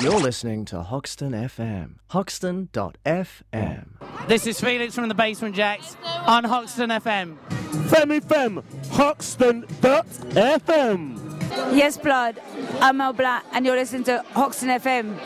You're 0.00 0.18
listening 0.18 0.64
to 0.66 0.82
Hoxton 0.82 1.30
FM. 1.30 1.94
Hoxton.fm. 2.08 3.86
This 4.26 4.48
is 4.48 4.60
Felix 4.60 4.96
from 4.96 5.08
the 5.08 5.14
Basement 5.14 5.54
Jaxx 5.54 5.94
on 6.26 6.42
Hoxton 6.42 6.90
FM. 6.90 7.36
Femi 7.88 8.20
Fem, 8.24 8.64
Hoxton.fm. 8.90 10.16
Yes, 11.72 11.96
blood. 11.98 12.40
I'm 12.80 12.96
Mel 12.96 13.12
Black, 13.12 13.44
and 13.52 13.64
you're 13.64 13.76
listening 13.76 14.02
to 14.04 14.24
Hoxton 14.32 14.68
FM 14.70 15.16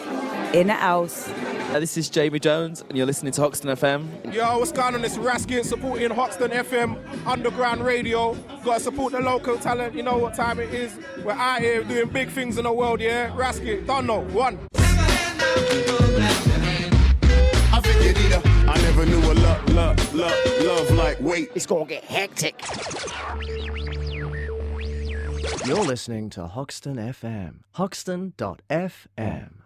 in 0.54 0.68
the 0.68 0.74
house. 0.74 1.28
Uh, 1.28 1.80
this 1.80 1.96
is 1.96 2.08
Jamie 2.08 2.38
Jones, 2.38 2.84
and 2.88 2.96
you're 2.96 3.06
listening 3.06 3.32
to 3.32 3.40
Hoxton 3.40 3.70
FM. 3.70 4.32
Yo, 4.32 4.58
what's 4.58 4.70
going 4.70 4.94
on? 4.94 5.04
It's 5.04 5.18
Raskin 5.18 5.64
supporting 5.64 6.10
Hoxton 6.10 6.52
FM 6.52 6.96
Underground 7.26 7.84
Radio. 7.84 8.34
Got 8.64 8.78
to 8.78 8.80
support 8.84 9.12
the 9.14 9.20
local 9.20 9.58
talent. 9.58 9.96
You 9.96 10.04
know 10.04 10.16
what 10.16 10.34
time 10.34 10.60
it 10.60 10.72
is. 10.72 10.96
We're 11.24 11.32
out 11.32 11.60
here 11.60 11.82
doing 11.82 12.08
big 12.08 12.30
things 12.30 12.56
in 12.56 12.64
the 12.64 12.72
world, 12.72 13.00
yeah? 13.00 13.30
Raskin, 13.30 13.84
don't 13.84 14.06
know. 14.06 14.20
One. 14.20 14.60
I 17.72 17.80
figured 17.82 18.16
either. 18.16 18.40
I 18.70 18.80
never 18.82 19.04
knew 19.06 19.18
a 19.18 19.34
love, 19.34 19.68
love, 19.70 20.14
love, 20.14 20.62
love 20.62 20.90
like 20.92 21.18
wait. 21.20 21.50
It's 21.56 21.66
gonna 21.66 21.84
get 21.86 22.04
hectic. 22.04 22.64
You're 25.66 25.82
listening 25.82 26.30
to 26.30 26.46
Hoxton 26.46 26.96
FM. 26.96 27.62
Hoxton.fm. 27.72 29.63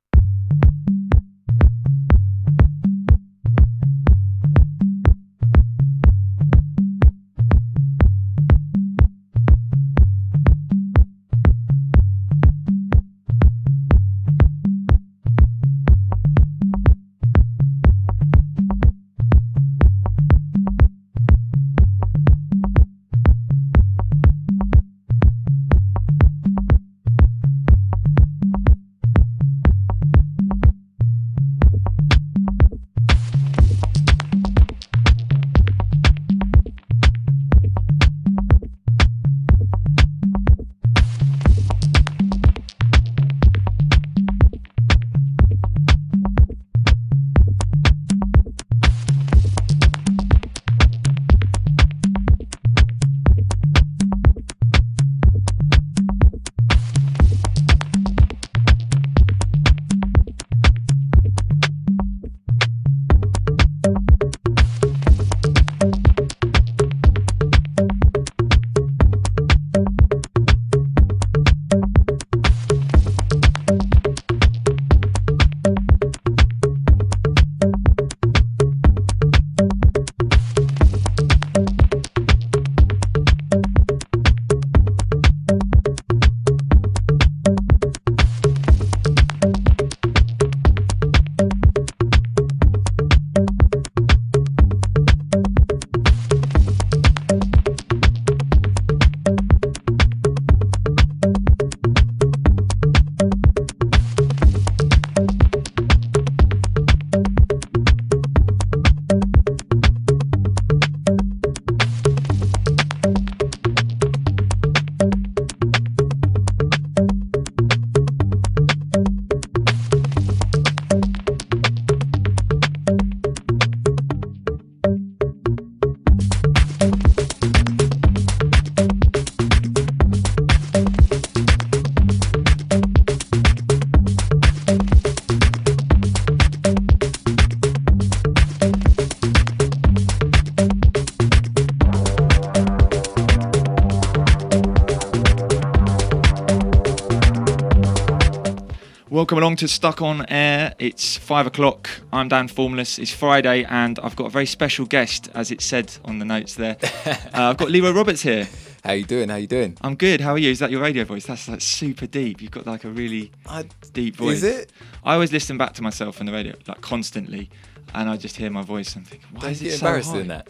to 149.69 149.75
Stuck 149.75 150.01
on 150.01 150.25
Air. 150.31 150.75
It's 150.79 151.17
five 151.19 151.47
o'clock. 151.47 151.91
I'm 152.11 152.29
Dan 152.29 152.49
Formless. 152.49 152.99
It's 152.99 153.13
Friday, 153.13 153.65
and 153.65 153.99
I've 153.99 154.17
got 154.17 154.27
a 154.27 154.31
very 154.31 154.47
special 154.47 154.87
guest, 154.87 155.29
as 155.35 155.51
it 155.51 155.61
said 155.61 155.95
on 156.07 156.19
the 156.19 156.25
notes 156.25 156.55
there. 156.55 156.79
uh, 157.07 157.19
I've 157.35 157.59
got 157.59 157.71
Leroy 157.71 157.93
Roberts 157.93 158.23
here. 158.23 158.49
How 158.83 158.93
you 158.93 159.05
doing? 159.05 159.29
How 159.29 159.37
you 159.37 159.47
doing? 159.47 159.77
I'm 159.83 159.95
good. 159.95 160.23
How 160.23 160.33
are 160.33 160.39
you? 160.39 160.51
Is 160.51 160.61
that 160.61 160.71
your 160.71 160.81
radio 160.81 161.05
voice? 161.05 161.27
That's 161.27 161.49
like 161.49 161.61
super 161.61 162.07
deep. 162.07 162.41
You've 162.41 162.51
got 162.51 162.67
like 162.67 162.85
a 162.85 162.89
really 162.89 163.31
I, 163.47 163.65
deep 163.93 164.17
voice. 164.17 164.39
Is 164.39 164.45
it? 164.45 164.73
I 165.05 165.15
always 165.15 165.33
listen 165.33 165.59
back 165.59 165.75
to 165.75 165.83
myself 165.83 166.21
on 166.21 166.27
the 166.27 166.33
radio, 166.33 166.55
like 166.67 166.81
constantly, 166.81 167.51
and 167.95 168.09
I 168.09 168.17
just 168.17 168.37
hear 168.37 168.51
my 168.51 168.63
voice 168.63 168.97
and 168.97 169.07
think, 169.07 169.23
why 169.33 169.41
Don't 169.41 169.51
is 169.51 169.63
it 169.63 169.71
so 169.73 169.87
embarrassed 169.87 170.13
high? 170.13 170.23
that? 170.23 170.49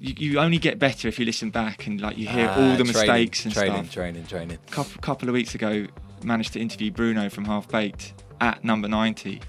You, 0.00 0.14
you 0.16 0.38
only 0.40 0.58
get 0.58 0.80
better 0.80 1.06
if 1.06 1.18
you 1.20 1.24
listen 1.26 1.50
back 1.50 1.86
and 1.86 2.00
like 2.00 2.18
you 2.18 2.26
hear 2.26 2.48
Ah, 2.48 2.54
all 2.56 2.76
the 2.76 2.84
training, 2.84 2.86
mistakes 2.88 3.44
and 3.44 3.54
training, 3.54 3.84
stuff. 3.84 3.92
Training, 3.94 4.26
training, 4.26 4.56
training. 4.56 4.58
couple, 4.72 5.00
couple 5.00 5.28
of 5.28 5.32
weeks 5.32 5.54
ago 5.54 5.86
managed 6.24 6.52
to 6.54 6.60
interview 6.60 6.90
Bruno 6.90 7.28
from 7.28 7.44
Half 7.44 7.68
Baked 7.68 8.14
at 8.42 8.62
number 8.64 8.88
90 8.88 9.40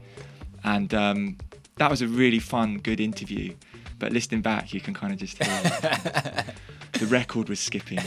and 0.64 0.94
um, 0.94 1.38
that 1.78 1.90
was 1.90 2.02
a 2.02 2.08
really 2.08 2.40
fun 2.40 2.78
good 2.78 3.00
interview 3.00 3.54
but 4.00 4.12
listening 4.14 4.42
back 4.42 4.74
you 4.74 4.80
can 4.80 4.94
kind 4.94 5.12
of 5.12 5.20
just 5.20 5.44
hear 5.44 5.62
the 7.00 7.06
record 7.08 7.50
was 7.50 7.60
skipping 7.60 8.00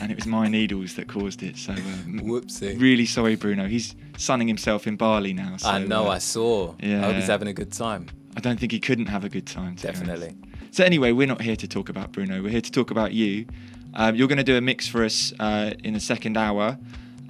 and 0.00 0.12
it 0.12 0.14
was 0.14 0.26
my 0.26 0.46
needles 0.46 0.94
that 0.94 1.08
caused 1.08 1.42
it 1.42 1.56
so 1.56 1.72
um, 1.72 2.20
Whoopsie. 2.22 2.78
really 2.80 3.06
sorry 3.06 3.34
Bruno 3.34 3.66
he's 3.66 3.96
sunning 4.18 4.46
himself 4.46 4.86
in 4.86 4.96
Bali 4.96 5.32
now 5.32 5.56
so 5.56 5.68
I 5.68 5.78
know. 5.78 6.06
uh, 6.06 6.10
I 6.10 6.18
saw. 6.18 6.74
I 6.82 6.86
hope 6.86 7.16
he's 7.16 7.26
having 7.26 7.48
a 7.48 7.52
good 7.54 7.72
time. 7.72 8.06
I 8.36 8.40
don't 8.40 8.60
think 8.60 8.70
he 8.72 8.80
couldn't 8.80 9.06
have 9.06 9.24
a 9.24 9.30
good 9.30 9.46
time 9.46 9.76
to 9.76 9.82
be 9.82 9.88
honest. 9.88 10.04
Definitely. 10.04 10.36
So 10.70 10.84
anyway, 10.84 11.12
we're 11.12 11.26
not 11.26 11.40
here 11.40 11.56
to 11.56 11.66
talk 11.66 11.88
about 11.88 12.12
Bruno. 12.12 12.42
We're 12.42 12.50
here 12.50 12.60
to 12.60 12.70
talk 12.70 12.90
about 12.90 13.14
you. 13.14 13.46
Um, 13.94 14.14
you're 14.14 14.28
going 14.28 14.36
to 14.36 14.44
do 14.44 14.58
a 14.58 14.60
mix 14.60 14.86
for 14.86 15.02
us 15.04 15.32
uh, 15.40 15.72
in 15.82 15.94
the 15.94 16.00
second 16.00 16.36
hour, 16.36 16.76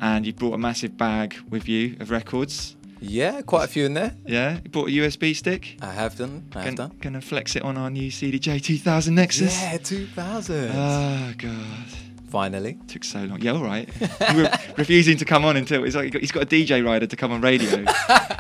and 0.01 0.27
you've 0.27 0.35
brought 0.35 0.55
a 0.55 0.59
massive 0.59 0.97
bag 0.97 1.37
with 1.49 1.69
you 1.69 1.97
of 2.01 2.11
records. 2.11 2.76
Yeah, 3.01 3.43
quite 3.43 3.65
a 3.65 3.69
few 3.69 3.85
in 3.85 3.95
there. 3.95 4.15
Yeah, 4.27 4.59
you 4.63 4.71
brought 4.71 4.89
a 4.89 4.93
USB 4.93 5.35
stick. 5.37 5.77
I 5.83 5.93
have 5.93 6.17
done. 6.17 6.49
I 6.55 6.63
have 6.63 6.77
done. 6.77 6.93
Gonna 7.01 7.21
flex 7.21 7.55
it 7.57 7.63
on 7.63 7.77
our 7.77 7.91
new 7.91 8.11
CDJ 8.11 8.63
2000 8.63 9.15
Nexus. 9.15 9.61
Yeah, 9.61 9.77
2000. 9.79 10.71
Oh 10.75 11.33
god, 11.37 11.87
Finally. 12.31 12.79
took 12.89 13.05
so 13.05 13.21
long. 13.25 13.41
Yeah, 13.41 13.53
all 13.53 13.63
right. 13.63 13.89
you 14.35 14.43
were 14.43 14.51
refusing 14.79 15.17
to 15.19 15.25
come 15.27 15.45
on 15.45 15.57
until 15.57 15.85
it's 15.85 15.95
like 15.95 16.15
he's 16.15 16.33
got 16.33 16.45
a 16.45 16.47
DJ 16.47 16.85
rider 16.85 17.07
to 17.07 17.17
come 17.17 17.33
on 17.33 17.41
radio. 17.43 17.69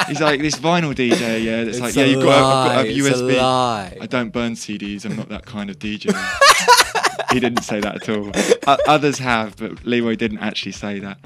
he's 0.08 0.20
like 0.20 0.40
this 0.40 0.56
vinyl 0.56 0.94
DJ. 0.94 1.44
Yeah, 1.44 1.64
that's 1.64 1.76
It's 1.76 1.80
like 1.80 1.96
a 1.96 2.00
yeah, 2.00 2.06
you've 2.06 2.22
got, 2.22 2.32
I've 2.34 2.40
got 2.40 2.76
lie, 2.76 2.82
it's 2.84 3.08
a 3.08 3.12
USB. 3.12 3.38
lie. 3.38 3.98
I 4.00 4.06
don't 4.06 4.30
burn 4.32 4.52
CDs. 4.54 5.04
I'm 5.04 5.16
not 5.16 5.28
that 5.28 5.44
kind 5.44 5.68
of 5.68 5.78
DJ. 5.78 6.14
he 7.32 7.40
didn't 7.40 7.62
say 7.62 7.80
that 7.80 7.96
at 7.96 8.08
all. 8.08 8.30
O- 8.66 8.78
others 8.88 9.18
have, 9.18 9.56
but 9.56 9.84
Leroy 9.84 10.16
didn't 10.16 10.38
actually 10.38 10.72
say 10.72 10.98
that. 11.00 11.18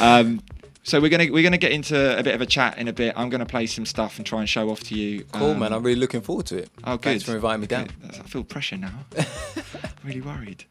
Um, 0.00 0.42
So 0.86 1.00
we're 1.00 1.08
gonna 1.08 1.32
we're 1.32 1.42
gonna 1.42 1.56
get 1.56 1.72
into 1.72 2.18
a 2.18 2.22
bit 2.22 2.34
of 2.34 2.42
a 2.42 2.46
chat 2.46 2.76
in 2.76 2.88
a 2.88 2.92
bit. 2.92 3.14
I'm 3.16 3.30
gonna 3.30 3.46
play 3.46 3.64
some 3.64 3.86
stuff 3.86 4.18
and 4.18 4.26
try 4.26 4.40
and 4.40 4.48
show 4.48 4.68
off 4.68 4.80
to 4.84 4.94
you. 4.94 5.24
Cool, 5.32 5.52
um, 5.52 5.58
man. 5.60 5.72
I'm 5.72 5.82
really 5.82 5.98
looking 5.98 6.20
forward 6.20 6.44
to 6.46 6.58
it. 6.58 6.70
Oh, 6.84 6.96
good. 6.96 7.02
Thanks 7.04 7.24
for 7.24 7.34
inviting 7.34 7.62
me 7.62 7.66
down. 7.66 7.88
Good. 8.02 8.20
I 8.20 8.22
feel 8.24 8.44
pressure 8.44 8.76
now. 8.76 8.92
really 10.04 10.20
worried. 10.20 10.64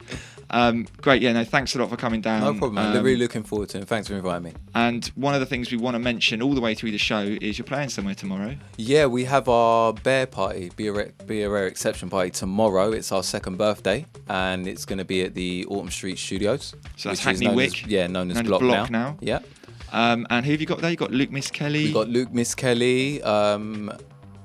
Um, 0.51 0.85
great. 1.01 1.23
Yeah. 1.23 1.33
No. 1.33 1.43
Thanks 1.43 1.75
a 1.75 1.79
lot 1.79 1.89
for 1.89 1.97
coming 1.97 2.21
down. 2.21 2.41
No 2.41 2.51
problem, 2.51 2.75
man. 2.75 2.95
Um, 2.95 3.03
really 3.03 3.17
looking 3.17 3.41
forward 3.41 3.69
to 3.69 3.79
it. 3.79 3.87
Thanks 3.87 4.07
for 4.07 4.13
inviting 4.13 4.43
me. 4.43 4.53
And 4.75 5.03
one 5.15 5.33
of 5.33 5.39
the 5.39 5.47
things 5.47 5.71
we 5.71 5.77
want 5.77 5.95
to 5.95 5.99
mention 5.99 6.43
all 6.43 6.53
the 6.53 6.61
way 6.61 6.75
through 6.75 6.91
the 6.91 6.99
show 6.99 7.21
is 7.41 7.57
you're 7.57 7.65
playing 7.65 7.89
somewhere 7.89 8.13
tomorrow. 8.13 8.55
Yeah, 8.77 9.07
we 9.07 9.25
have 9.25 9.49
our 9.49 9.93
B.A.R.E 9.93 10.27
party, 10.27 10.71
be 10.75 10.87
a, 10.87 10.93
Rare- 10.93 11.13
be 11.25 11.41
a 11.41 11.49
rare 11.49 11.65
exception 11.65 12.11
party 12.11 12.29
tomorrow. 12.29 12.91
It's 12.91 13.11
our 13.11 13.23
second 13.23 13.57
birthday, 13.57 14.05
and 14.29 14.67
it's 14.67 14.85
going 14.85 14.99
to 14.99 15.05
be 15.05 15.23
at 15.23 15.33
the 15.33 15.65
Autumn 15.69 15.89
Street 15.89 16.19
Studios. 16.19 16.75
So 16.97 17.09
that's 17.09 17.23
Hackney 17.23 17.49
Wick. 17.49 17.83
As, 17.83 17.89
yeah, 17.89 18.05
known 18.05 18.29
as 18.29 18.35
known 18.35 18.45
as 18.45 18.49
Block, 18.49 18.61
Block 18.61 18.91
now. 18.91 19.09
now. 19.09 19.17
Yeah. 19.19 19.39
Um, 19.93 20.25
and 20.29 20.45
who 20.45 20.51
have 20.51 20.59
you 20.59 20.67
got 20.67 20.79
there? 20.79 20.91
You 20.91 20.97
got 20.97 21.11
Luke 21.11 21.31
Miss 21.31 21.49
Kelly. 21.51 21.85
We 21.85 21.93
got 21.93 22.09
Luke, 22.09 22.33
Miss 22.33 22.55
Kelly, 22.55 23.21
um, 23.21 23.91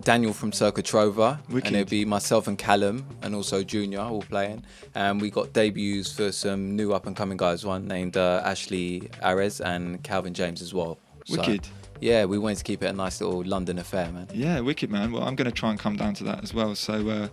Daniel 0.03 0.33
from 0.33 0.53
Circa 0.53 0.83
Trova, 0.83 1.39
Wicked. 1.49 1.69
and 1.69 1.77
it'll 1.77 1.91
be 1.91 2.05
myself 2.05 2.47
and 2.47 2.57
Callum, 2.59 3.07
and 3.23 3.35
also 3.35 3.63
Junior 3.65 4.01
all 4.01 4.23
playing. 4.23 4.63
And 4.95 5.21
we 5.21 5.31
got 5.31 5.53
debuts 5.55 6.13
for 6.13 6.33
some 6.33 6.77
new 6.77 6.93
up 6.93 7.07
and 7.07 7.17
coming 7.17 7.37
guys. 7.39 7.65
One 7.65 7.89
named 7.89 8.17
uh, 8.17 8.43
Ashley 8.45 9.11
Ares 9.23 9.61
and 9.61 10.03
Calvin 10.05 10.35
James 10.35 10.61
as 10.63 10.73
well. 10.75 10.99
So, 11.25 11.39
Wicked. 11.41 11.67
yeah, 12.01 12.25
we 12.27 12.39
wanted 12.39 12.59
to 12.59 12.65
keep 12.65 12.83
it 12.83 12.87
a 12.87 12.93
nice 12.93 13.21
little 13.21 13.43
London 13.43 13.79
affair, 13.79 14.11
man. 14.13 14.29
Yeah, 14.33 14.61
wicked 14.61 14.91
man. 14.91 15.13
Well, 15.13 15.23
I'm 15.25 15.35
going 15.35 15.51
to 15.51 15.53
try 15.53 15.71
and 15.71 15.79
come 15.79 15.97
down 15.97 16.15
to 16.15 16.25
that 16.25 16.43
as 16.43 16.53
well. 16.55 16.75
So, 16.75 17.09
uh, 17.09 17.29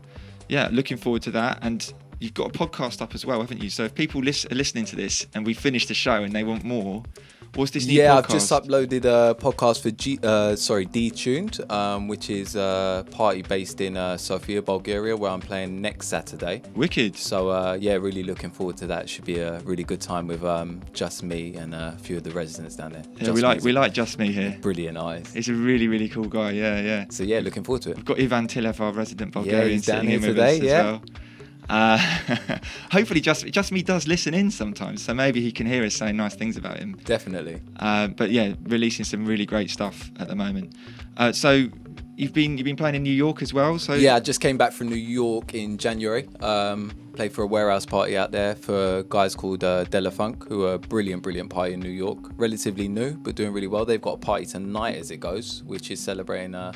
yeah, 0.50 0.70
looking 0.72 0.98
forward 0.98 1.22
to 1.24 1.32
that. 1.32 1.60
And 1.62 1.94
you've 2.20 2.34
got 2.34 2.56
a 2.56 2.58
podcast 2.58 3.02
up 3.02 3.14
as 3.14 3.26
well, 3.26 3.42
haven't 3.42 3.62
you? 3.62 3.70
So 3.70 3.84
if 3.84 3.94
people 3.94 4.22
lis- 4.22 4.46
are 4.50 4.56
listening 4.56 4.86
to 4.86 4.96
this 4.96 5.28
and 5.34 5.46
we 5.46 5.54
finish 5.54 5.86
the 5.86 5.94
show 5.94 6.24
and 6.24 6.34
they 6.34 6.44
want 6.46 6.64
more, 6.64 7.04
what's 7.56 7.72
this 7.72 7.88
new 7.88 7.94
yeah, 7.94 8.12
podcast? 8.12 8.18
I've 8.18 8.28
just 8.30 8.52
uploaded 8.52 9.06
a 9.06 9.36
podcast 9.36 9.82
for 9.82 9.92
G, 9.92 10.20
uh, 10.22 10.56
sorry, 10.56 10.86
Detuned, 10.86 11.70
um, 11.72 12.08
which 12.08 12.30
is 12.30 12.56
a 12.56 13.06
party 13.12 13.42
based 13.42 13.82
in 13.82 13.98
uh, 13.98 14.18
Sofia, 14.18 14.62
Bulgaria, 14.62 15.16
where 15.16 15.32
I'm 15.32 15.40
playing 15.40 15.82
next 15.82 16.08
Saturday. 16.08 16.62
Wicked. 16.76 17.16
So 17.16 17.50
uh, 17.50 17.78
yeah, 17.80 17.96
really 17.96 18.24
looking 18.24 18.52
forward 18.52 18.78
to 18.78 18.88
that. 18.88 19.10
Should 19.10 19.26
be 19.26 19.40
a 19.40 19.60
really 19.62 19.84
good 19.84 20.02
time 20.02 20.28
with 20.28 20.44
um, 20.44 20.82
just 20.94 21.24
me 21.24 21.56
and 21.56 21.74
a 21.74 21.98
few 22.02 22.18
of 22.18 22.24
the 22.24 22.32
residents 22.32 22.76
down 22.76 22.92
there. 22.92 23.04
Yeah, 23.14 23.24
Just 23.26 23.34
we 23.34 23.42
like 23.42 23.64
we 23.64 23.72
like 23.72 23.94
Just 23.94 24.20
Me 24.20 24.32
here. 24.32 24.58
brilliant 24.62 24.98
eyes. 24.98 25.34
He's 25.34 25.50
a 25.50 25.54
really 25.54 25.88
really 25.88 26.10
cool 26.10 26.26
guy. 26.26 26.52
Yeah, 26.52 26.82
yeah. 26.82 27.06
So 27.10 27.24
yeah, 27.24 27.40
looking 27.40 27.64
forward 27.64 27.82
to 27.84 27.92
it. 27.92 27.98
We've 27.98 28.06
got 28.06 28.20
Ivan 28.20 28.48
Tilev, 28.48 28.80
our 28.80 28.92
resident 28.92 29.34
Yeah, 29.36 29.42
Bulgarian, 29.42 29.72
he's 29.72 29.86
down 29.86 30.02
sitting 30.02 30.10
here 30.10 30.30
today, 30.30 30.56
us 30.56 30.62
as 30.62 30.64
yeah. 30.64 30.84
well. 30.84 31.02
Uh, 31.70 31.98
hopefully, 32.92 33.22
just 33.22 33.46
just 33.48 33.72
me 33.72 33.82
does 33.82 34.08
listen 34.08 34.34
in 34.34 34.52
sometimes, 34.52 35.04
so 35.04 35.14
maybe 35.14 35.42
he 35.42 35.52
can 35.52 35.66
hear 35.66 35.84
us 35.84 35.96
saying 35.96 36.16
nice 36.16 36.36
things 36.36 36.58
about 36.58 36.78
him. 36.78 36.98
Definitely. 37.06 37.62
Uh, 37.78 38.08
but 38.08 38.32
yeah, 38.32 38.54
releasing 38.64 39.06
some 39.06 39.26
really 39.26 39.46
great 39.46 39.70
stuff 39.70 40.12
at 40.20 40.28
the 40.28 40.36
moment. 40.36 40.74
Uh, 41.18 41.32
so 41.32 41.68
you've 42.18 42.34
been 42.34 42.58
you've 42.58 42.66
been 42.66 42.76
playing 42.76 42.96
in 42.96 43.04
New 43.04 43.14
York 43.14 43.42
as 43.42 43.54
well. 43.54 43.80
So 43.80 43.94
Yeah, 43.94 44.16
I 44.16 44.20
just 44.20 44.42
came 44.42 44.58
back 44.58 44.74
from 44.74 44.90
New 44.90 44.96
York 44.96 45.54
in 45.54 45.78
January. 45.78 46.28
Um, 46.40 46.92
played 47.14 47.32
for 47.32 47.44
a 47.44 47.48
warehouse 47.48 47.86
party 47.86 48.18
out 48.18 48.32
there 48.32 48.56
for 48.56 49.04
guys 49.04 49.36
called 49.36 49.64
uh, 49.64 49.86
Della 49.86 50.12
Funk, 50.12 50.48
who 50.48 50.66
are 50.66 50.74
a 50.74 50.80
brilliant, 50.80 51.24
brilliant 51.24 51.50
party 51.50 51.74
in 51.74 51.80
New 51.80 51.90
York. 51.90 52.18
Relatively 52.38 52.88
new, 52.88 53.14
but 53.14 53.36
doing 53.36 53.54
really 53.54 53.68
well. 53.68 53.86
They've 53.86 54.02
got 54.02 54.16
a 54.16 54.18
party 54.18 54.46
tonight 54.46 54.98
as 54.98 55.12
it 55.12 55.18
goes, 55.18 55.64
which 55.64 55.92
is 55.92 56.00
celebrating 56.00 56.56
uh, 56.56 56.74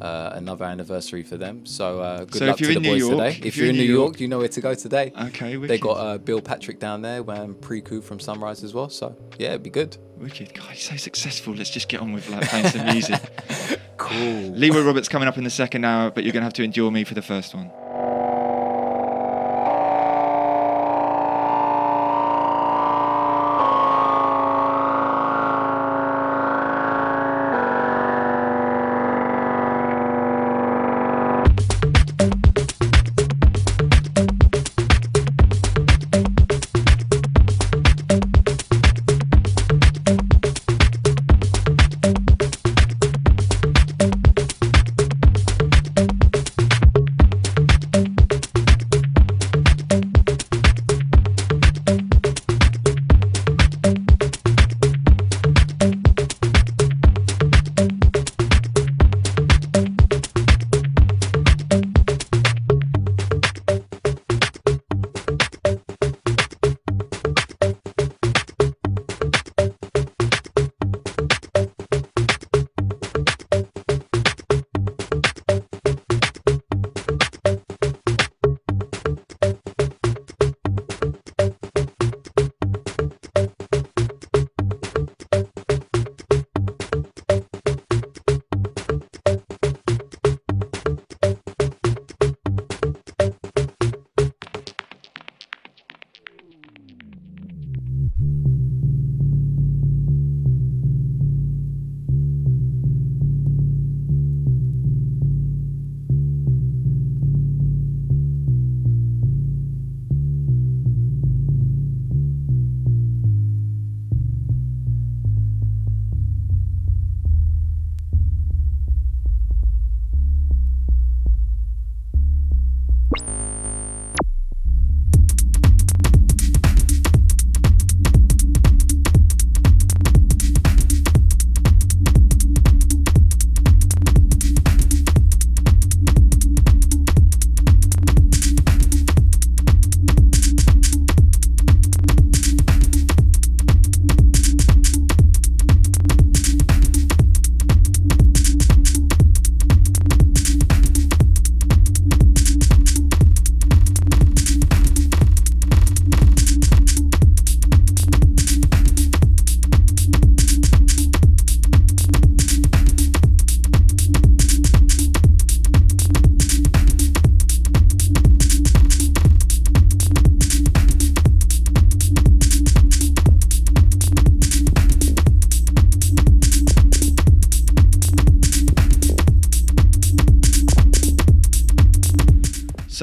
uh, 0.00 0.30
another 0.34 0.64
anniversary 0.64 1.22
for 1.22 1.36
them. 1.36 1.66
So 1.66 2.00
uh, 2.00 2.24
good 2.24 2.34
So 2.36 2.46
luck 2.46 2.54
if 2.54 2.60
you're 2.60 2.70
to 2.72 2.76
in 2.78 2.82
the 2.82 2.88
New 2.88 2.94
boys 2.94 3.00
York- 3.00 3.32
today. 3.34 3.46
If, 3.48 3.56
you're 3.56 3.68
in 3.68 3.76
New 3.76 3.82
York, 3.82 4.20
you 4.20 4.28
know 4.28 4.38
where 4.38 4.48
to 4.48 4.60
go 4.60 4.74
today. 4.74 5.12
Okay, 5.28 5.56
They 5.56 5.78
got 5.78 5.94
uh, 5.94 6.18
Bill 6.18 6.40
Patrick 6.40 6.78
down 6.78 7.02
there 7.02 7.22
and 7.28 7.60
Pre-Coup 7.60 8.00
from 8.02 8.20
Sunrise 8.20 8.64
as 8.64 8.72
well. 8.74 8.88
So 8.88 9.16
yeah, 9.38 9.48
it'd 9.50 9.62
be 9.62 9.70
good. 9.70 9.96
Wicked. 10.16 10.52
God, 10.54 10.66
he's 10.70 10.82
so 10.88 10.96
successful. 10.96 11.54
Let's 11.54 11.70
just 11.70 11.88
get 11.88 12.00
on 12.00 12.12
with 12.12 12.28
like 12.30 12.48
playing 12.48 12.66
some 12.68 12.86
music. 12.86 13.20
Cool. 13.96 14.52
Leroy 14.52 14.80
Roberts 14.82 15.08
coming 15.10 15.28
up 15.28 15.36
in 15.36 15.44
the 15.44 15.50
second 15.50 15.84
hour, 15.84 16.10
but 16.10 16.24
you're 16.24 16.32
going 16.32 16.40
to 16.40 16.44
have 16.46 16.54
to 16.54 16.64
endure 16.64 16.90
me 16.90 17.04
for 17.04 17.12
the 17.12 17.20
first 17.20 17.54
one. 17.54 17.70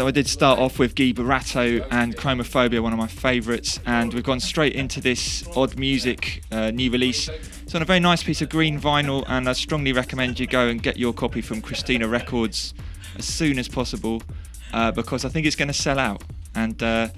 I 0.08 0.12
did 0.12 0.30
start 0.30 0.58
off 0.58 0.80
with 0.80 0.96
Guy 0.96 1.12
Barato 1.12 1.86
and 1.92 2.16
Chromophobia, 2.16 2.80
one 2.80 2.94
of 2.94 2.98
my 2.98 3.08
favourites, 3.08 3.78
and 3.86 4.14
we've 4.14 4.24
gone 4.24 4.40
straight 4.40 4.74
into 4.74 5.02
this 5.02 5.46
odd 5.54 5.78
music 5.78 6.44
uh, 6.50 6.72
new 6.72 6.90
release. 6.90 7.28
It's 7.64 7.76
on 7.76 7.82
a 7.82 7.86
very 7.86 8.00
nice 8.00 8.24
piece 8.24 8.42
of 8.42 8.48
green 8.48 8.80
vinyl, 8.80 9.26
and 9.28 9.50
I 9.50 9.52
strongly 9.52 9.92
recommend 9.92 10.40
you 10.40 10.48
go 10.48 10.70
and 10.70 10.82
get 10.82 10.96
your 10.96 11.12
copy 11.12 11.42
from 11.42 11.62
Kristina 11.62 12.10
Records 12.10 12.74
as 13.18 13.26
soon 13.26 13.60
as 13.60 13.68
possible 13.68 14.22
uh, 14.72 14.92
because 14.92 15.26
I 15.26 15.30
think 15.30 15.46
it's 15.46 15.58
going 15.58 15.68
to 15.68 15.74
sell 15.74 16.00
out. 16.00 16.24
And 16.56 16.82
uh, 16.82 17.10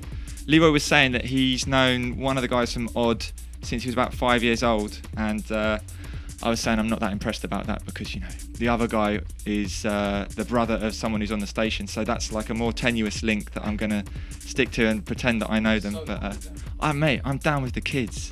Leroy 0.47 0.71
was 0.71 0.83
saying 0.83 1.11
that 1.11 1.25
he's 1.25 1.67
known 1.67 2.17
one 2.17 2.37
of 2.37 2.41
the 2.41 2.47
guys 2.47 2.73
from 2.73 2.89
Odd 2.95 3.23
since 3.61 3.83
he 3.83 3.87
was 3.87 3.93
about 3.93 4.15
five 4.15 4.41
years 4.41 4.63
old, 4.63 4.99
and 5.15 5.51
uh, 5.51 5.77
I 6.41 6.49
was 6.49 6.59
saying 6.59 6.79
I'm 6.79 6.87
not 6.87 7.01
that 7.01 7.11
impressed 7.11 7.43
about 7.43 7.67
that 7.67 7.85
because 7.85 8.15
you 8.15 8.21
know 8.21 8.27
the 8.53 8.69
other 8.69 8.87
guy 8.87 9.19
is 9.45 9.85
uh, 9.85 10.25
the 10.35 10.45
brother 10.45 10.75
of 10.75 10.93
someone 10.93 11.21
who's 11.21 11.31
on 11.31 11.39
the 11.39 11.47
station, 11.47 11.85
so 11.87 12.03
that's 12.03 12.31
like 12.31 12.49
a 12.49 12.53
more 12.53 12.71
tenuous 12.71 13.23
link 13.23 13.51
that 13.51 13.65
I'm 13.65 13.75
gonna 13.75 14.03
stick 14.39 14.71
to 14.71 14.87
and 14.87 15.05
pretend 15.05 15.41
that 15.41 15.49
I 15.49 15.59
know 15.59 15.79
them. 15.79 15.97
But 16.05 16.23
uh, 16.23 16.33
I 16.79 16.93
mate, 16.93 17.21
I'm 17.25 17.37
down 17.37 17.61
with 17.61 17.73
the 17.73 17.81
kids. 17.81 18.31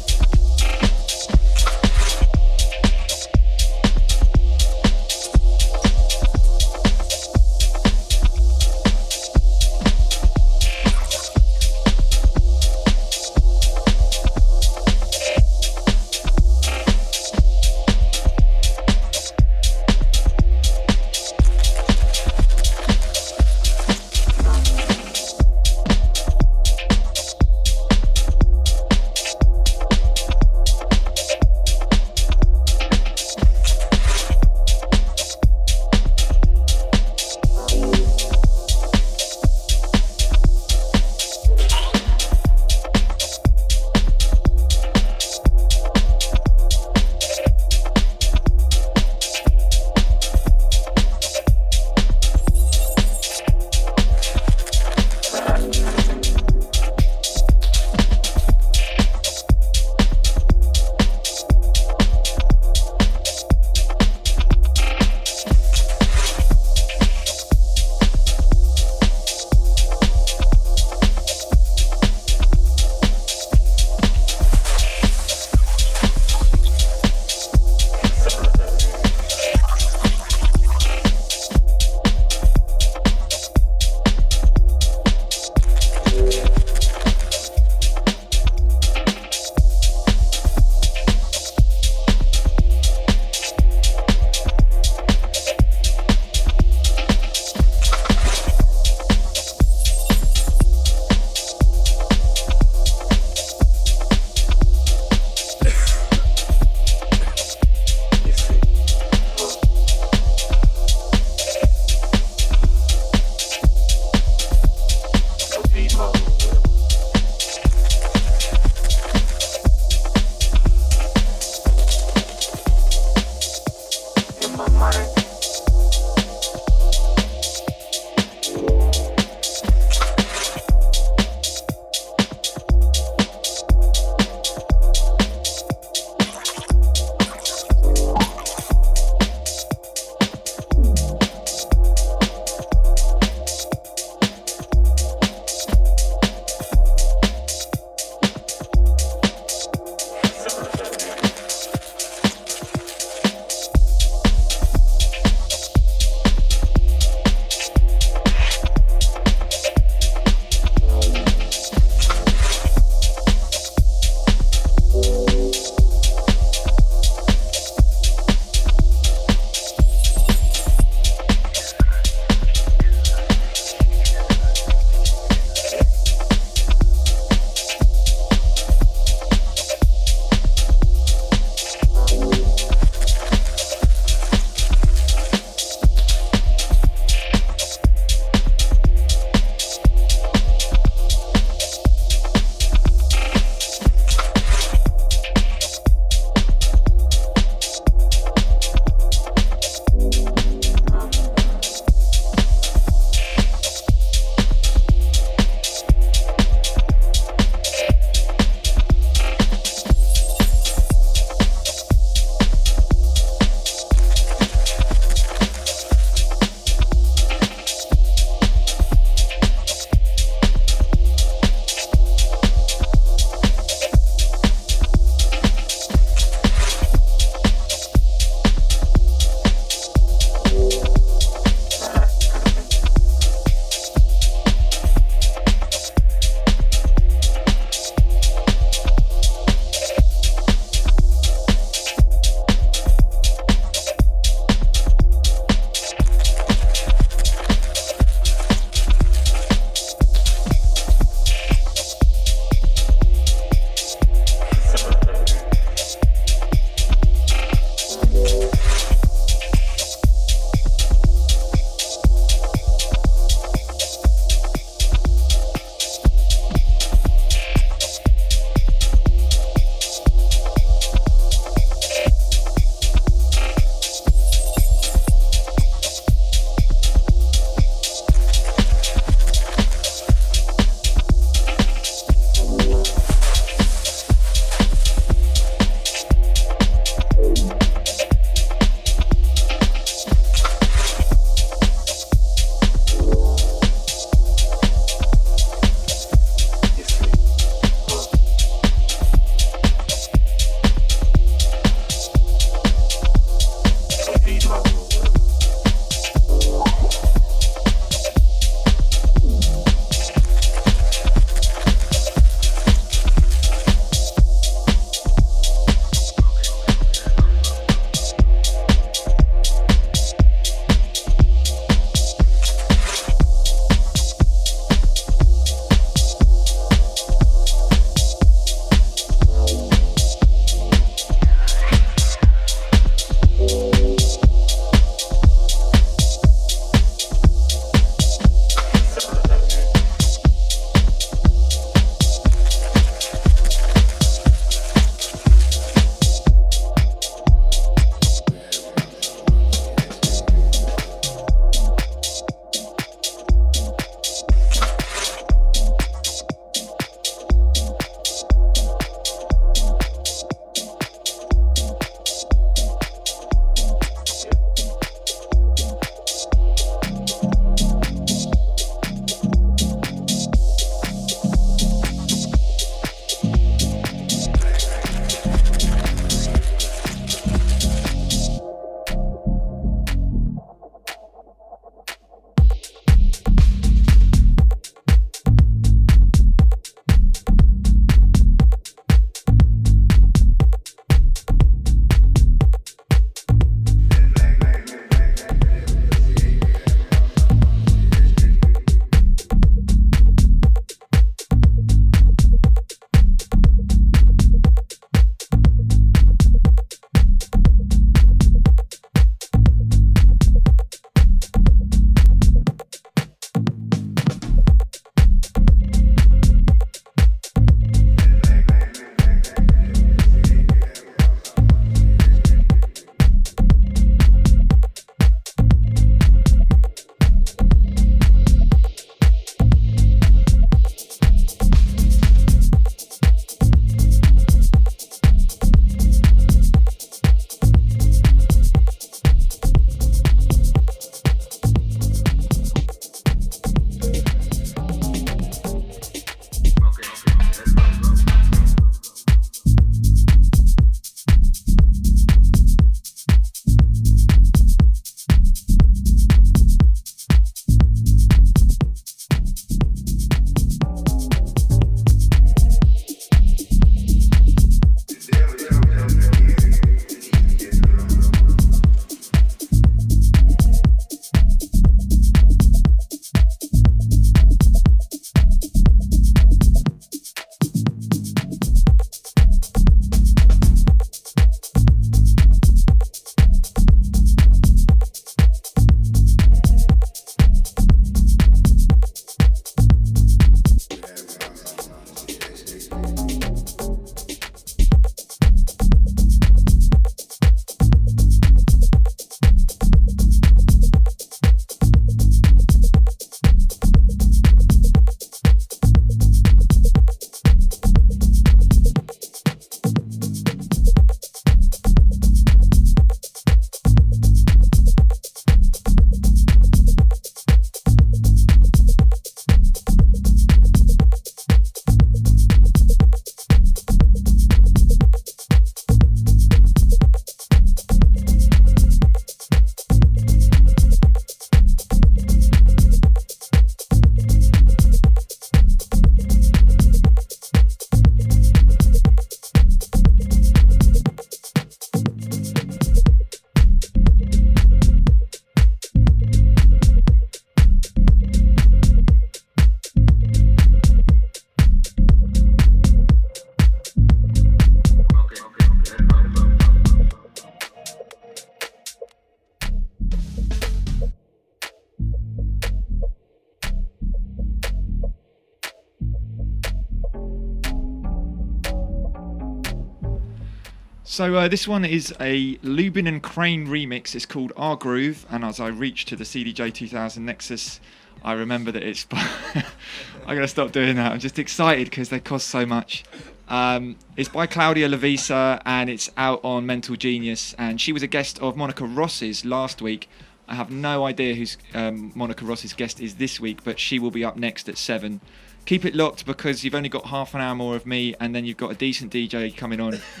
So 570.94 571.12
uh, 571.16 571.26
this 571.26 571.48
one 571.48 571.64
is 571.64 571.92
a 571.98 572.38
Lubin 572.44 572.86
and 572.86 573.02
Crane 573.02 573.48
remix. 573.48 573.96
It's 573.96 574.06
called 574.06 574.32
Our 574.36 574.54
Groove, 574.54 575.04
and 575.10 575.24
as 575.24 575.40
I 575.40 575.48
reach 575.48 575.86
to 575.86 575.96
the 575.96 576.04
CDJ 576.04 576.54
2000 576.54 577.04
Nexus, 577.04 577.58
I 578.04 578.12
remember 578.12 578.52
that 578.52 578.62
it's. 578.62 578.86
I'm 578.92 580.14
gonna 580.14 580.28
stop 580.28 580.52
doing 580.52 580.76
that. 580.76 580.92
I'm 580.92 581.00
just 581.00 581.18
excited 581.18 581.68
because 581.68 581.88
they 581.88 581.98
cost 581.98 582.28
so 582.28 582.46
much. 582.46 582.84
Um, 583.26 583.74
it's 583.96 584.08
by 584.08 584.28
Claudia 584.28 584.68
Lavisa 584.68 585.42
and 585.44 585.68
it's 585.68 585.90
out 585.96 586.24
on 586.24 586.46
Mental 586.46 586.76
Genius. 586.76 587.34
And 587.38 587.60
she 587.60 587.72
was 587.72 587.82
a 587.82 587.88
guest 587.88 588.20
of 588.20 588.36
Monica 588.36 588.64
Ross's 588.64 589.24
last 589.24 589.60
week. 589.60 589.88
I 590.28 590.36
have 590.36 590.52
no 590.52 590.86
idea 590.86 591.16
who's 591.16 591.36
um, 591.54 591.90
Monica 591.96 592.24
Ross's 592.24 592.52
guest 592.52 592.80
is 592.80 592.94
this 592.94 593.18
week, 593.18 593.42
but 593.42 593.58
she 593.58 593.80
will 593.80 593.90
be 593.90 594.04
up 594.04 594.16
next 594.16 594.48
at 594.48 594.56
seven. 594.56 595.00
Keep 595.46 595.66
it 595.66 595.74
locked 595.74 596.06
because 596.06 596.42
you've 596.42 596.54
only 596.54 596.70
got 596.70 596.86
half 596.86 597.14
an 597.14 597.20
hour 597.20 597.34
more 597.34 597.54
of 597.54 597.66
me, 597.66 597.94
and 598.00 598.14
then 598.14 598.24
you've 598.24 598.38
got 598.38 598.50
a 598.50 598.54
decent 598.54 598.92
DJ 598.92 599.36
coming 599.36 599.60
on. 599.60 599.72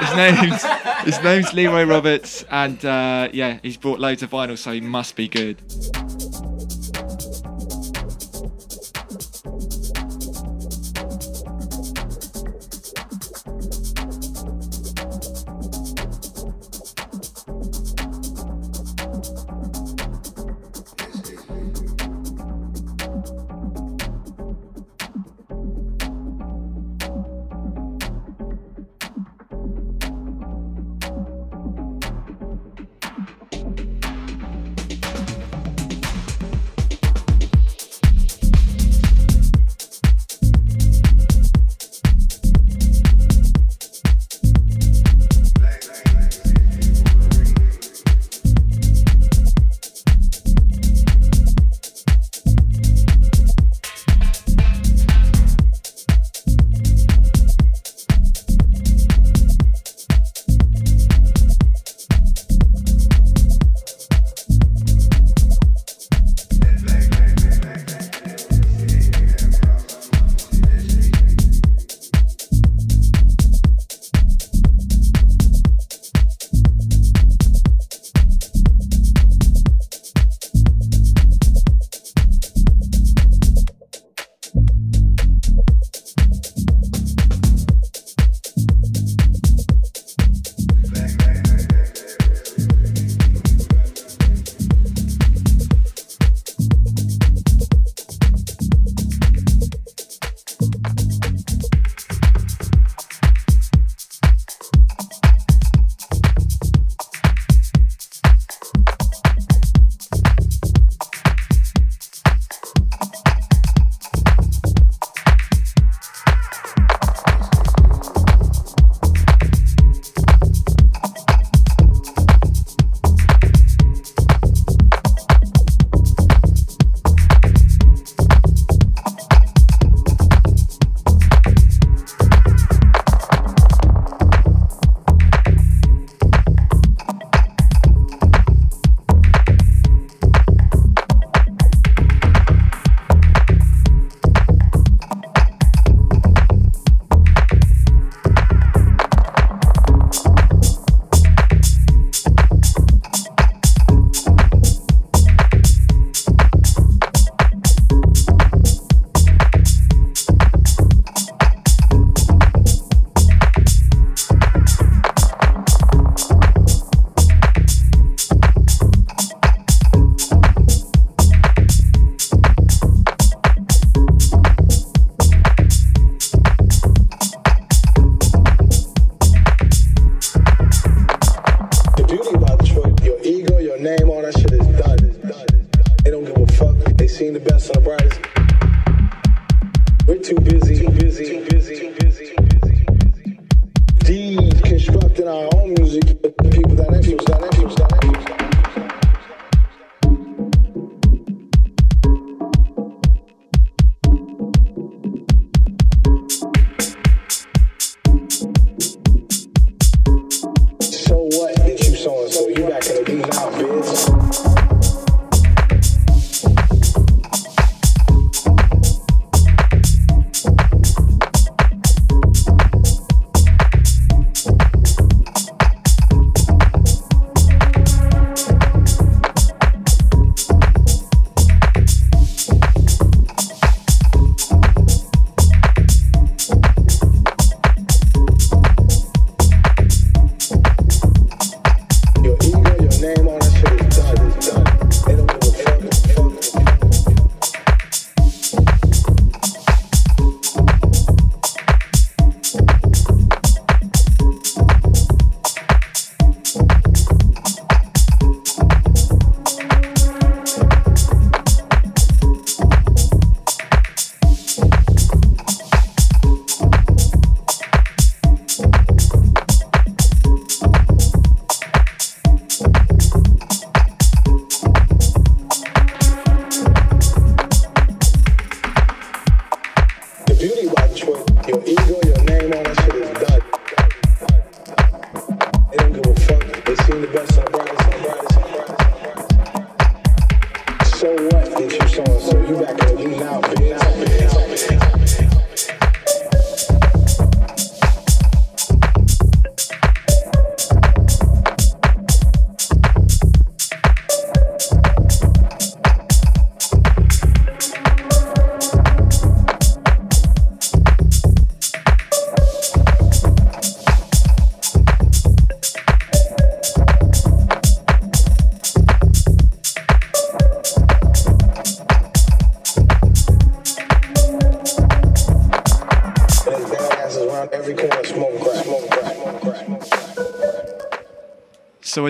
his 0.00 0.16
name's 0.16 0.64
his 1.04 1.24
name's 1.24 1.52
Leroy 1.52 1.84
Roberts, 1.84 2.44
and 2.50 2.84
uh, 2.84 3.28
yeah, 3.32 3.58
he's 3.62 3.76
brought 3.76 3.98
loads 3.98 4.22
of 4.22 4.30
vinyl, 4.30 4.56
so 4.56 4.70
he 4.70 4.80
must 4.80 5.16
be 5.16 5.26
good. 5.26 5.60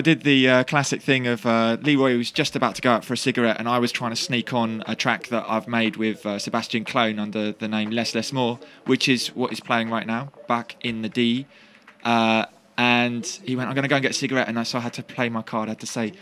Did 0.03 0.21
the 0.21 0.47
uh, 0.47 0.63
classic 0.65 1.01
thing 1.01 1.25
of 1.25 1.45
uh, 1.45 1.77
Leroy 1.81 2.17
was 2.17 2.29
just 2.29 2.55
about 2.55 2.75
to 2.75 2.81
go 2.81 2.91
out 2.91 3.03
for 3.03 3.13
a 3.13 3.17
cigarette, 3.17 3.57
and 3.57 3.67
I 3.67 3.79
was 3.79 3.91
trying 3.91 4.11
to 4.11 4.15
sneak 4.15 4.53
on 4.53 4.83
a 4.85 4.95
track 4.95 5.27
that 5.29 5.45
I've 5.47 5.67
made 5.67 5.95
with 5.97 6.25
uh, 6.25 6.37
Sebastian 6.37 6.85
Clone 6.85 7.17
under 7.17 7.53
the 7.53 7.67
name 7.67 7.89
Less 7.89 8.13
Less 8.13 8.31
More, 8.31 8.59
which 8.85 9.09
is 9.09 9.29
what 9.29 9.51
is 9.51 9.59
playing 9.59 9.89
right 9.89 10.05
now, 10.05 10.31
back 10.47 10.75
in 10.81 11.01
the 11.01 11.09
D. 11.09 11.47
Uh, 12.03 12.45
and 12.77 13.25
he 13.43 13.55
went, 13.55 13.69
"I'm 13.69 13.75
going 13.75 13.83
to 13.83 13.89
go 13.89 13.95
and 13.95 14.03
get 14.03 14.11
a 14.11 14.15
cigarette," 14.15 14.47
and 14.47 14.59
I, 14.59 14.63
so 14.63 14.77
I 14.77 14.81
had 14.81 14.93
to 14.93 15.03
play 15.03 15.29
my 15.29 15.41
card. 15.41 15.69
I 15.69 15.71
had 15.71 15.79
to 15.79 15.87
say, 15.87 16.13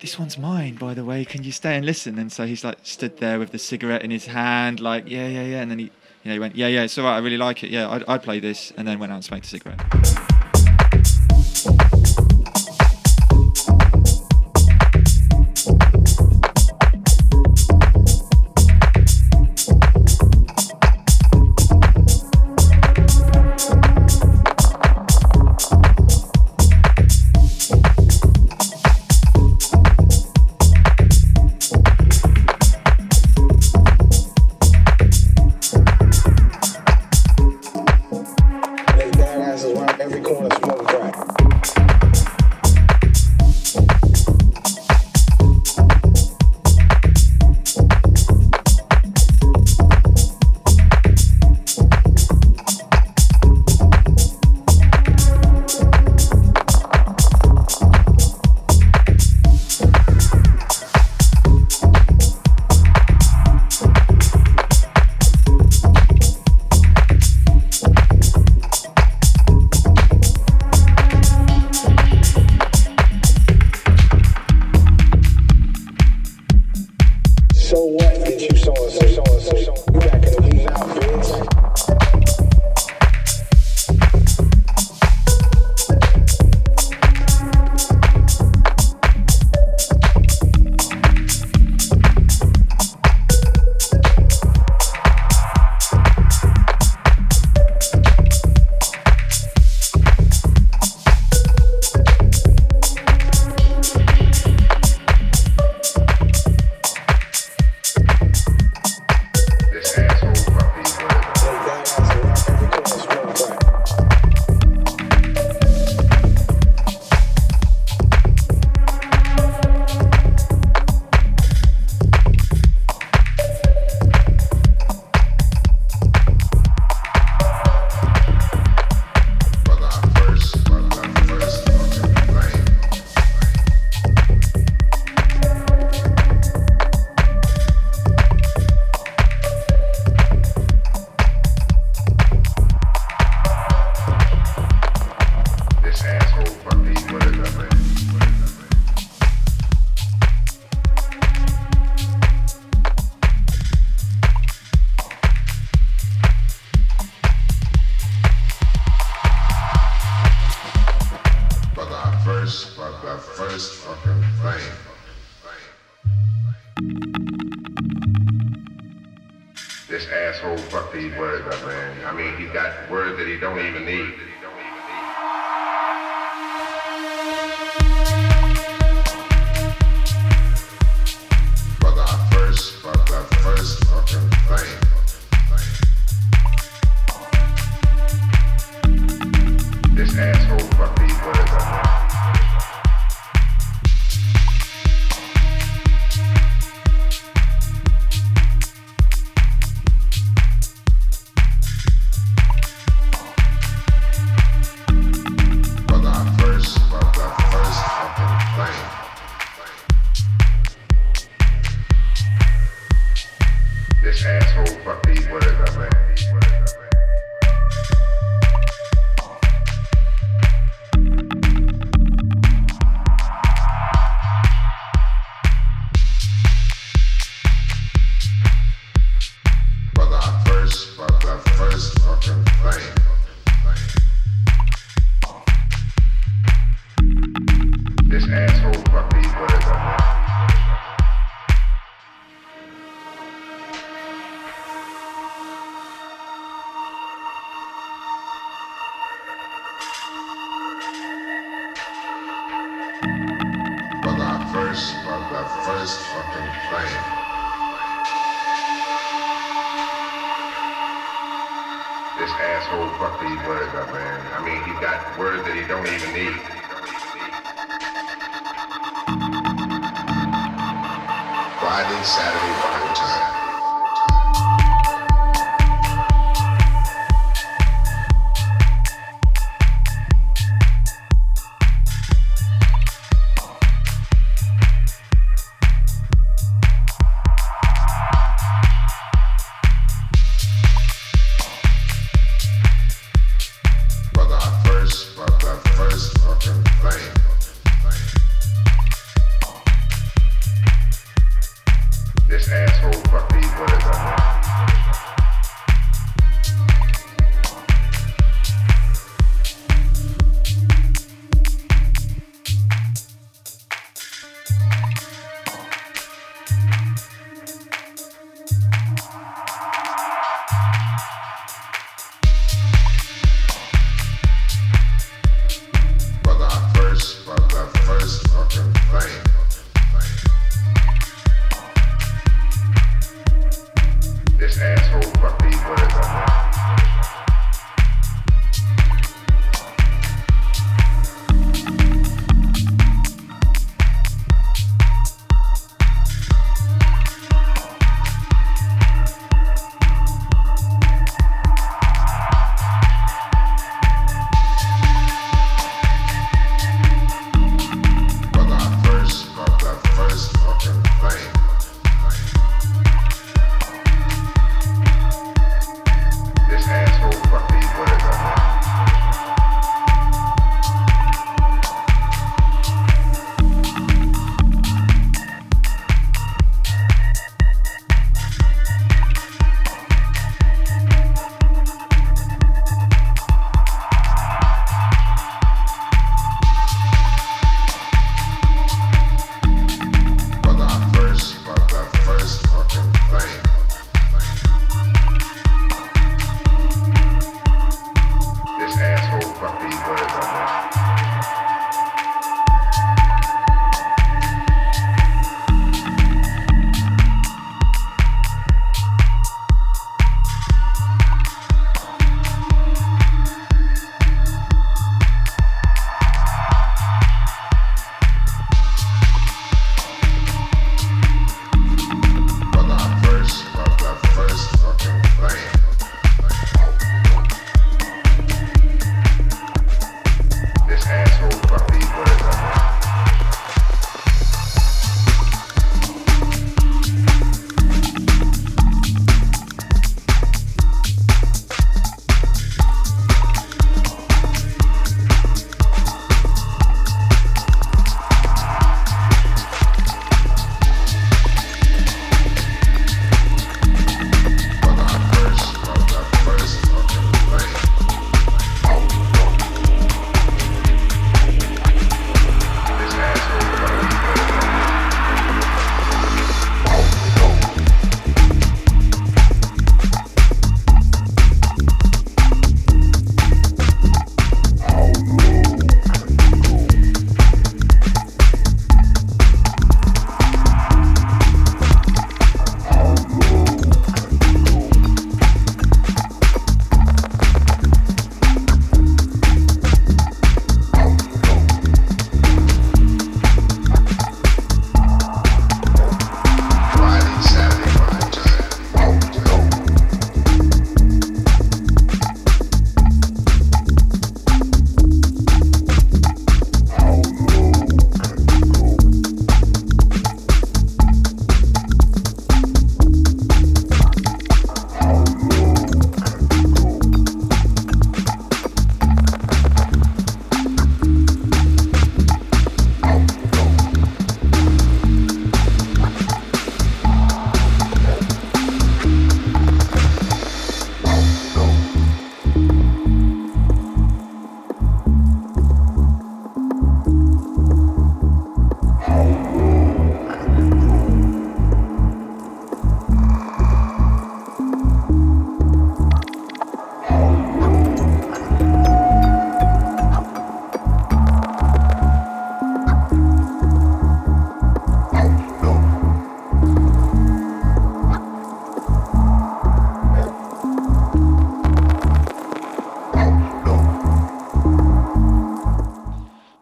"This 0.00 0.18
one's 0.18 0.36
mine, 0.36 0.74
by 0.74 0.92
the 0.92 1.04
way. 1.04 1.24
Can 1.24 1.44
you 1.44 1.52
stay 1.52 1.76
and 1.76 1.86
listen?" 1.86 2.18
And 2.18 2.30
so 2.30 2.46
he's 2.46 2.64
like 2.64 2.78
stood 2.82 3.18
there 3.18 3.38
with 3.38 3.52
the 3.52 3.58
cigarette 3.58 4.02
in 4.02 4.10
his 4.10 4.26
hand, 4.26 4.80
like, 4.80 5.08
"Yeah, 5.08 5.28
yeah, 5.28 5.44
yeah," 5.44 5.62
and 5.62 5.70
then 5.70 5.78
he, 5.78 5.84
you 5.84 5.90
know, 6.26 6.32
he 6.32 6.38
went, 6.38 6.56
"Yeah, 6.56 6.66
yeah, 6.66 6.82
it's 6.82 6.98
all 6.98 7.04
right. 7.04 7.16
I 7.16 7.18
really 7.18 7.38
like 7.38 7.62
it. 7.62 7.70
Yeah, 7.70 7.88
I'd, 7.88 8.04
I'd 8.08 8.22
play 8.22 8.40
this," 8.40 8.72
and 8.76 8.86
then 8.86 8.98
went 8.98 9.12
out 9.12 9.16
and 9.16 9.24
smoked 9.24 9.46
a 9.46 9.48
cigarette. 9.48 10.19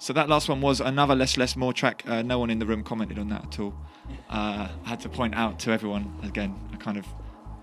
So 0.09 0.15
that 0.15 0.31
last 0.31 0.49
one 0.49 0.63
was 0.63 0.81
another 0.81 1.15
less 1.15 1.37
less 1.37 1.55
more 1.55 1.75
track. 1.75 2.03
Uh, 2.07 2.23
no 2.23 2.39
one 2.39 2.49
in 2.49 2.59
the 2.59 2.65
room 2.65 2.83
commented 2.83 3.19
on 3.19 3.29
that 3.29 3.45
at 3.45 3.61
all. 3.61 3.75
Uh, 4.31 4.67
I 4.87 4.89
had 4.89 5.01
to 5.01 5.09
point 5.11 5.35
out 5.35 5.59
to 5.59 5.71
everyone 5.71 6.19
again. 6.23 6.59
I 6.73 6.77
kind 6.77 6.97
of 6.97 7.07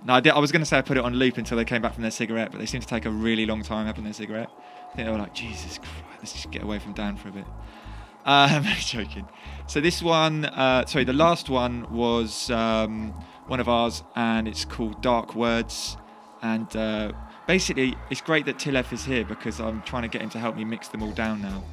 no, 0.05 0.13
I, 0.13 0.19
did, 0.19 0.31
I 0.31 0.37
was 0.37 0.51
going 0.51 0.61
to 0.61 0.65
say 0.67 0.77
I 0.77 0.83
put 0.83 0.95
it 0.95 1.03
on 1.03 1.15
loop 1.15 1.39
until 1.39 1.57
they 1.57 1.65
came 1.65 1.81
back 1.81 1.95
from 1.95 2.03
their 2.03 2.11
cigarette, 2.11 2.51
but 2.51 2.59
they 2.59 2.67
seemed 2.67 2.83
to 2.83 2.87
take 2.87 3.05
a 3.05 3.09
really 3.09 3.47
long 3.47 3.63
time 3.63 3.87
having 3.87 4.03
their 4.03 4.13
cigarette. 4.13 4.51
I 4.91 4.95
think 4.95 5.07
they 5.07 5.11
were 5.11 5.17
like, 5.17 5.33
Jesus 5.33 5.79
Christ, 5.79 6.03
let's 6.19 6.33
just 6.33 6.51
get 6.51 6.61
away 6.61 6.77
from 6.77 6.93
Dan 6.93 7.17
for 7.17 7.29
a 7.29 7.31
bit. 7.31 7.45
I'm 8.25 8.63
um, 8.63 8.73
joking. 8.79 9.27
So 9.65 9.81
this 9.81 10.03
one, 10.03 10.45
uh, 10.45 10.85
sorry, 10.85 11.03
the 11.03 11.13
last 11.13 11.49
one 11.49 11.91
was 11.91 12.51
um, 12.51 13.09
one 13.47 13.59
of 13.59 13.67
ours, 13.67 14.03
and 14.15 14.47
it's 14.47 14.65
called 14.65 15.01
Dark 15.01 15.33
Words. 15.33 15.97
And 16.43 16.75
uh, 16.75 17.11
basically, 17.47 17.97
it's 18.11 18.21
great 18.21 18.45
that 18.45 18.59
Tilef 18.59 18.93
is 18.93 19.03
here 19.03 19.25
because 19.25 19.59
I'm 19.59 19.81
trying 19.81 20.03
to 20.03 20.09
get 20.09 20.21
him 20.21 20.29
to 20.29 20.37
help 20.37 20.55
me 20.55 20.63
mix 20.63 20.89
them 20.89 21.01
all 21.01 21.13
down 21.13 21.41
now. 21.41 21.63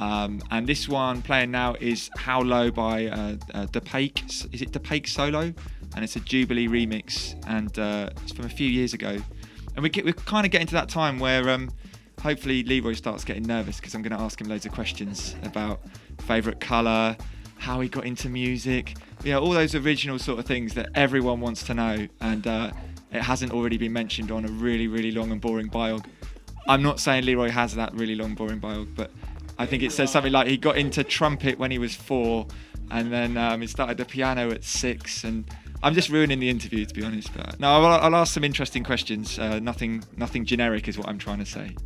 Um, 0.00 0.40
and 0.50 0.66
this 0.66 0.88
one 0.88 1.20
playing 1.20 1.50
now 1.50 1.76
is 1.78 2.10
How 2.16 2.40
Low 2.40 2.70
by 2.70 3.06
uh, 3.06 3.36
uh. 3.52 3.66
Is 3.74 4.62
it 4.62 4.72
Depake 4.72 5.06
Solo? 5.06 5.52
And 5.94 6.04
it's 6.04 6.16
a 6.16 6.20
Jubilee 6.20 6.68
remix, 6.68 7.34
and 7.46 7.78
uh, 7.78 8.10
it's 8.22 8.32
from 8.32 8.46
a 8.46 8.48
few 8.48 8.68
years 8.68 8.94
ago. 8.94 9.18
And 9.74 9.82
we 9.82 9.90
get, 9.90 10.04
we're 10.04 10.14
kind 10.14 10.46
of 10.46 10.52
getting 10.52 10.66
to 10.68 10.74
that 10.74 10.88
time 10.88 11.18
where 11.18 11.50
um, 11.50 11.70
hopefully 12.20 12.62
Leroy 12.62 12.94
starts 12.94 13.24
getting 13.24 13.42
nervous 13.42 13.76
because 13.76 13.94
I'm 13.94 14.02
going 14.02 14.16
to 14.16 14.22
ask 14.22 14.40
him 14.40 14.48
loads 14.48 14.64
of 14.64 14.72
questions 14.72 15.36
about 15.42 15.80
favourite 16.20 16.60
colour, 16.60 17.16
how 17.58 17.80
he 17.80 17.88
got 17.88 18.06
into 18.06 18.28
music, 18.28 18.96
you 19.22 19.32
know, 19.32 19.40
all 19.40 19.50
those 19.50 19.74
original 19.74 20.18
sort 20.18 20.38
of 20.38 20.46
things 20.46 20.74
that 20.74 20.88
everyone 20.94 21.40
wants 21.40 21.62
to 21.64 21.74
know. 21.74 22.08
And 22.20 22.46
uh, 22.46 22.70
it 23.12 23.22
hasn't 23.22 23.52
already 23.52 23.76
been 23.76 23.92
mentioned 23.92 24.30
on 24.30 24.44
a 24.44 24.48
really, 24.48 24.86
really 24.86 25.10
long 25.10 25.30
and 25.30 25.40
boring 25.40 25.68
biog. 25.68 26.06
I'm 26.68 26.82
not 26.82 27.00
saying 27.00 27.24
Leroy 27.24 27.50
has 27.50 27.74
that 27.74 27.92
really 27.94 28.14
long, 28.14 28.34
boring 28.34 28.60
biog, 28.60 28.94
but 28.94 29.10
I 29.60 29.66
think 29.66 29.82
it 29.82 29.92
says 29.92 30.10
something 30.10 30.32
like 30.32 30.46
he 30.46 30.56
got 30.56 30.78
into 30.78 31.04
trumpet 31.04 31.58
when 31.58 31.70
he 31.70 31.76
was 31.76 31.94
four, 31.94 32.46
and 32.90 33.12
then 33.12 33.36
um, 33.36 33.60
he 33.60 33.66
started 33.66 33.98
the 33.98 34.06
piano 34.06 34.50
at 34.50 34.64
six. 34.64 35.22
And 35.22 35.44
I'm 35.82 35.92
just 35.92 36.08
ruining 36.08 36.40
the 36.40 36.48
interview, 36.48 36.86
to 36.86 36.94
be 36.94 37.04
honest. 37.04 37.30
But 37.36 37.60
no, 37.60 37.68
I'll, 37.68 38.00
I'll 38.00 38.16
ask 38.16 38.32
some 38.32 38.42
interesting 38.42 38.84
questions. 38.84 39.38
Uh, 39.38 39.58
nothing, 39.58 40.02
nothing 40.16 40.46
generic 40.46 40.88
is 40.88 40.96
what 40.96 41.10
I'm 41.10 41.18
trying 41.18 41.40
to 41.40 41.44
say. 41.44 41.76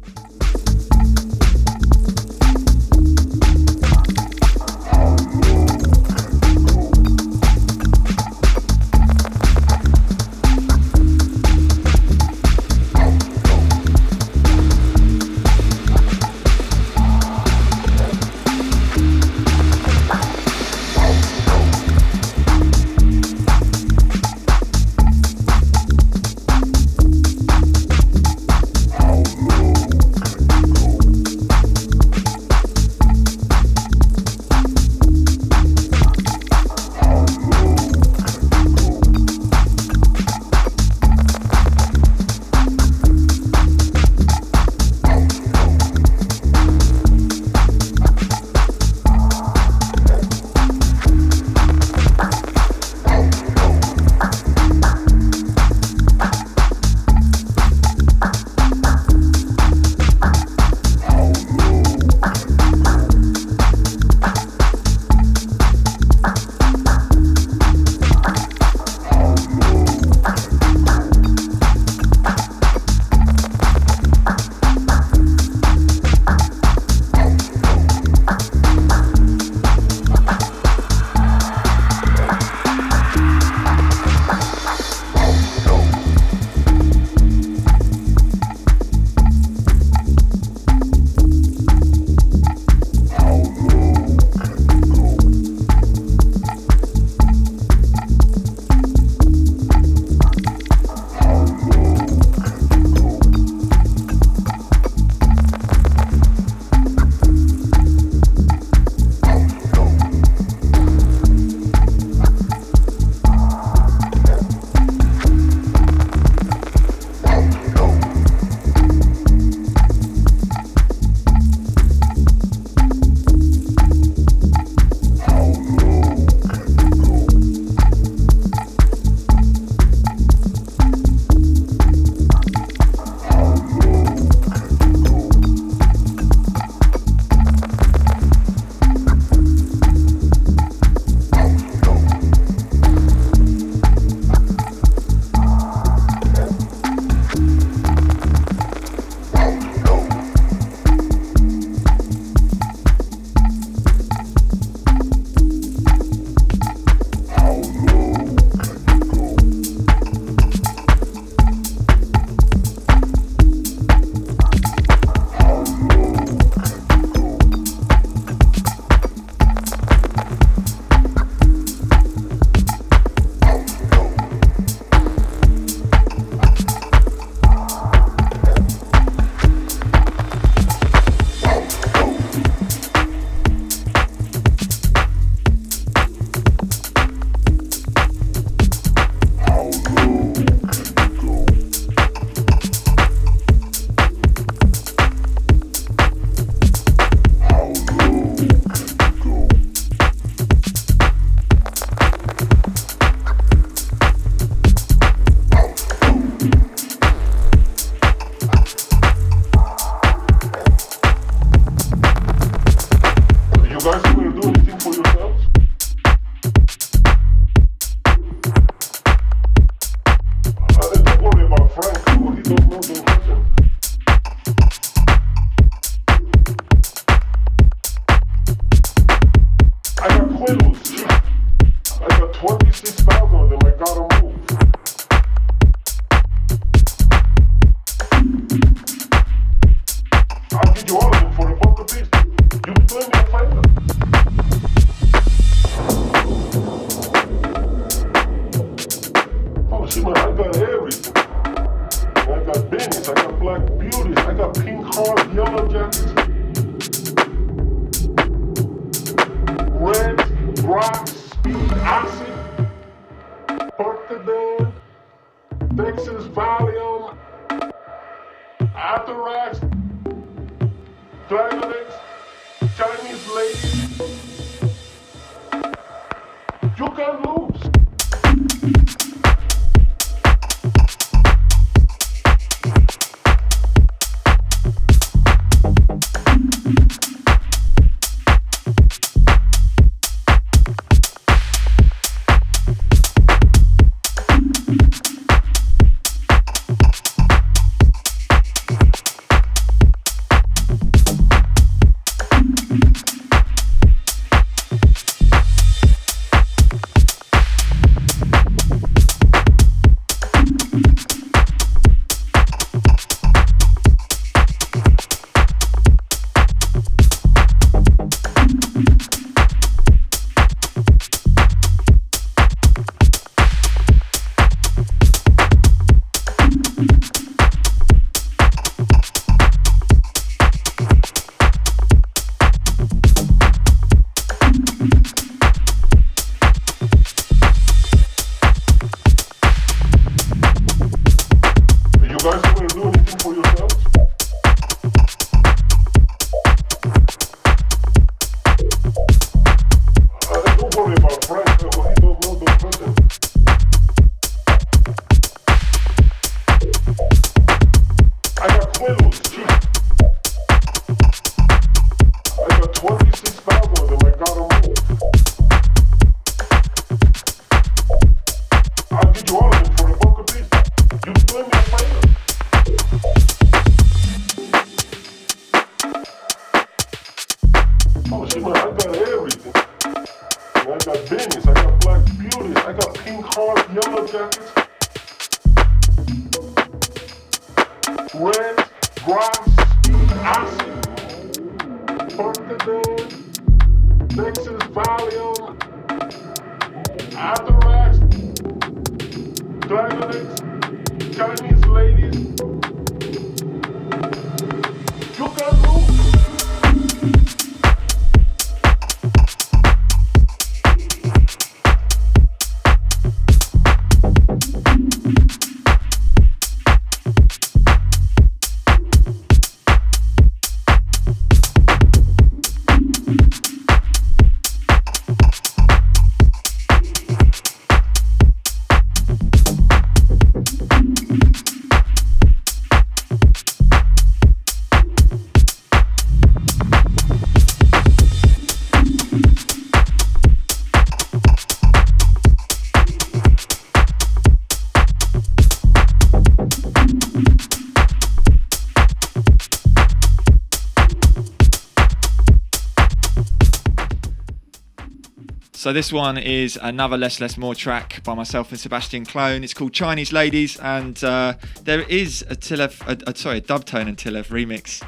This 455.74 455.92
one 455.92 456.16
is 456.16 456.56
another 456.62 456.96
Less 456.96 457.20
Less 457.20 457.36
More 457.36 457.54
track 457.54 458.00
by 458.04 458.14
myself 458.14 458.50
and 458.50 458.60
Sebastian 458.60 459.04
Clone. 459.04 459.42
It's 459.42 459.52
called 459.52 459.72
Chinese 459.72 460.12
Ladies, 460.12 460.56
and 460.60 461.02
uh, 461.02 461.34
there 461.62 461.82
is 461.82 462.22
a 462.30 462.36
Tilef, 462.36 462.80
a, 462.86 463.10
a, 463.10 463.14
sorry, 463.16 463.38
a 463.38 463.40
Dubtone 463.40 463.88
and 463.88 463.96
Tilef 463.96 464.28
remix. 464.28 464.82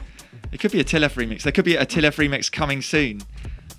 It 0.53 0.61
could 0.61 0.71
be 0.71 0.79
a 0.79 0.85
Tilef 0.85 1.15
remix. 1.15 1.43
There 1.43 1.53
could 1.53 1.65
be 1.65 1.75
a 1.75 1.85
Tilef 1.85 2.17
remix 2.17 2.51
coming 2.51 2.83
soon, 2.83 3.21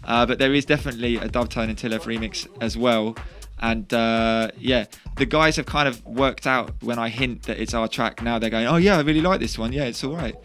uh, 0.03 0.25
but 0.25 0.37
there 0.37 0.53
is 0.53 0.65
definitely 0.65 1.15
a 1.15 1.29
Dubtone 1.29 1.69
and 1.69 1.77
Tilef 1.77 2.01
remix 2.01 2.45
as 2.61 2.77
well. 2.77 3.15
And 3.59 3.91
uh, 3.93 4.51
yeah, 4.57 4.85
the 5.15 5.25
guys 5.25 5.55
have 5.55 5.65
kind 5.65 5.87
of 5.87 6.05
worked 6.05 6.45
out 6.45 6.71
when 6.83 6.99
I 6.99 7.07
hint 7.07 7.43
that 7.43 7.57
it's 7.57 7.73
our 7.73 7.87
track. 7.87 8.21
Now 8.21 8.37
they're 8.37 8.49
going, 8.49 8.67
"Oh 8.67 8.75
yeah, 8.75 8.97
I 8.97 9.01
really 9.01 9.21
like 9.21 9.39
this 9.39 9.57
one. 9.57 9.71
Yeah, 9.71 9.85
it's 9.85 10.03
all 10.03 10.15
right." 10.15 10.35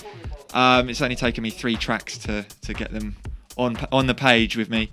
Um, 0.55 0.89
it's 0.89 1.03
only 1.03 1.17
taken 1.17 1.43
me 1.43 1.51
three 1.51 1.77
tracks 1.77 2.19
to 2.19 2.47
to 2.63 2.73
get 2.73 2.93
them 2.93 3.17
on 3.57 3.77
on 3.91 4.07
the 4.07 4.15
page 4.15 4.57
with 4.57 4.71
me. 4.71 4.91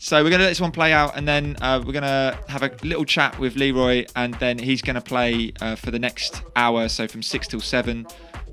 So 0.00 0.22
we're 0.22 0.30
gonna 0.30 0.44
let 0.44 0.50
this 0.50 0.60
one 0.60 0.70
play 0.70 0.92
out, 0.92 1.16
and 1.16 1.26
then 1.26 1.56
uh, 1.60 1.82
we're 1.84 1.92
gonna 1.92 2.38
have 2.48 2.62
a 2.62 2.70
little 2.84 3.04
chat 3.04 3.36
with 3.40 3.56
Leroy, 3.56 4.06
and 4.14 4.32
then 4.34 4.56
he's 4.56 4.80
gonna 4.80 5.00
play 5.00 5.52
uh, 5.60 5.74
for 5.74 5.90
the 5.90 5.98
next 5.98 6.40
hour, 6.54 6.88
so 6.88 7.08
from 7.08 7.20
six 7.20 7.48
till 7.48 7.60
seven. 7.60 8.06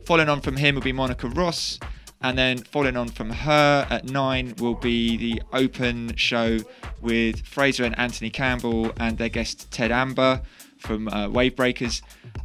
Following 0.08 0.28
on 0.28 0.42
from 0.42 0.58
him 0.58 0.74
will 0.74 0.82
be 0.82 0.92
Monica 0.92 1.28
Ross, 1.28 1.80
and 2.24 2.36
then 2.36 2.58
following 2.58 2.98
on 2.98 3.10
from 3.10 3.30
her 3.30 3.86
at 3.92 4.06
nine 4.06 4.56
will 4.58 4.74
be 4.74 5.18
the 5.18 5.42
open 5.54 6.16
show 6.16 6.58
with 7.02 7.46
Fraser 7.46 7.84
and 7.84 7.98
Anthony 8.00 8.32
Campbell 8.32 8.92
and 8.98 9.20
their 9.20 9.30
guest 9.30 9.70
Ted 9.70 9.92
Amber 9.92 10.42
from 10.80 11.08
uh, 11.10 11.28
Wavebreakers. 11.28 12.02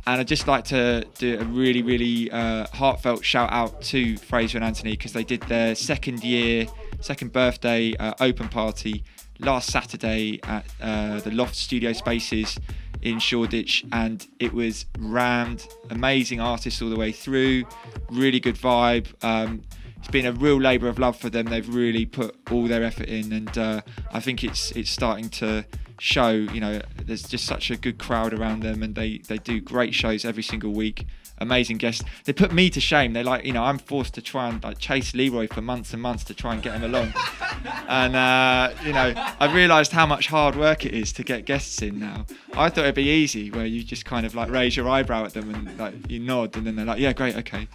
And 0.07 0.21
I'd 0.21 0.29
just 0.29 0.47
like 0.47 0.65
to 0.67 1.07
do 1.19 1.41
a 1.41 1.45
really, 1.45 1.83
really 1.83 2.31
uh, 2.31 2.67
heartfelt 2.75 3.25
shout 3.25 3.51
out 3.51 3.81
to 3.83 4.19
Fraser 4.19 4.59
and 4.59 4.65
Anthony 4.65 4.91
because 4.93 5.15
they 5.15 5.25
did 5.25 5.41
their 5.45 5.75
second 5.75 6.23
year, 6.23 6.67
second 7.01 7.33
birthday 7.33 7.95
uh, 7.97 8.15
open 8.21 8.49
party 8.49 9.05
last 9.39 9.71
Saturday 9.71 10.41
at 10.45 10.65
uh, 10.81 11.21
the 11.21 11.31
Loft 11.31 11.57
Studio 11.57 11.93
Spaces 11.93 12.59
in 13.03 13.19
Shoreditch, 13.19 13.85
and 13.93 14.27
it 14.39 14.53
was 14.53 14.87
rammed. 14.99 15.67
Amazing 15.91 16.41
artists 16.41 16.83
all 16.83 16.91
the 16.91 16.99
way 16.99 17.13
through, 17.13 17.65
really 18.11 18.41
good 18.41 18.57
vibe. 18.57 19.13
Um, 19.25 19.63
it's 19.97 20.09
been 20.09 20.27
a 20.27 20.33
real 20.33 20.61
labour 20.61 20.89
of 20.89 20.99
love 20.99 21.17
for 21.17 21.29
them. 21.31 21.47
They've 21.47 21.69
really 21.69 22.07
put 22.07 22.35
all 22.51 22.67
their 22.67 22.83
effort 22.83 23.09
in, 23.09 23.33
and 23.33 23.59
uh, 23.59 23.81
I 24.13 24.21
think 24.21 24.45
it's 24.45 24.71
it's 24.73 24.91
starting 24.91 25.29
to 25.31 25.65
show. 25.99 26.31
You 26.31 26.61
know, 26.61 26.81
there's 27.05 27.23
just 27.23 27.45
such 27.45 27.71
a 27.71 27.77
good 27.77 27.99
crowd 27.99 28.33
around 28.33 28.61
them, 28.63 28.83
and 28.83 28.95
they 28.95 29.19
they 29.19 29.39
do 29.39 29.61
great 29.61 29.95
shows 29.95 30.25
every 30.25 30.43
single 30.43 30.73
week. 30.73 31.07
Amazing 31.41 31.79
guests. 31.79 32.05
They 32.25 32.33
put 32.33 32.53
me 32.53 32.71
to 32.71 32.81
shame. 32.81 33.13
They're 33.13 33.25
like, 33.25 33.45
you 33.45 33.53
know, 33.53 33.65
I'm 33.65 33.79
forced 33.79 34.15
to 34.15 34.23
try 34.23 34.49
and 34.49 34.63
like 34.63 34.79
chase 34.79 35.15
Leroy 35.15 35.49
for 35.49 35.61
months 35.61 35.93
and 35.93 36.03
months 36.03 36.25
to 36.25 36.35
try 36.35 36.55
and 36.55 36.63
get 36.63 36.75
him 36.75 36.85
along. 36.85 37.13
and 37.89 38.17
uh, 38.17 38.73
you 38.85 38.93
know, 38.93 39.13
I 39.41 39.53
realised 39.53 39.93
how 39.93 40.07
much 40.07 40.27
hard 40.27 40.57
work 40.57 40.85
it 40.85 40.95
is 40.95 41.13
to 41.15 41.25
get 41.25 41.45
guests 41.45 41.83
in 41.83 41.99
now. 41.99 42.27
I 42.55 42.69
thought 42.69 42.85
it'd 42.85 42.95
be 42.95 43.11
easy, 43.11 43.51
where 43.51 43.67
you 43.67 43.83
just 43.83 44.05
kind 44.05 44.27
of 44.27 44.35
like 44.35 44.51
raise 44.51 44.77
your 44.77 44.89
eyebrow 44.89 45.25
at 45.25 45.35
them 45.35 45.55
and 45.55 45.79
like 45.79 46.11
you 46.11 46.21
nod, 46.21 46.57
and 46.57 46.67
then 46.67 46.77
they're 46.77 46.87
like, 46.87 47.01
yeah, 47.01 47.13
great, 47.13 47.37
okay. 47.37 47.69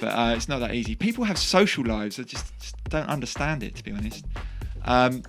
But 0.00 0.08
uh, 0.08 0.34
it's 0.36 0.48
not 0.48 0.60
that 0.60 0.74
easy. 0.74 0.94
People 0.94 1.24
have 1.24 1.38
social 1.38 1.84
lives. 1.84 2.18
I 2.18 2.22
just, 2.22 2.58
just 2.58 2.84
don't 2.84 3.08
understand 3.08 3.62
it, 3.62 3.74
to 3.76 3.84
be 3.84 3.92
honest. 3.92 4.24
Um, 4.84 5.22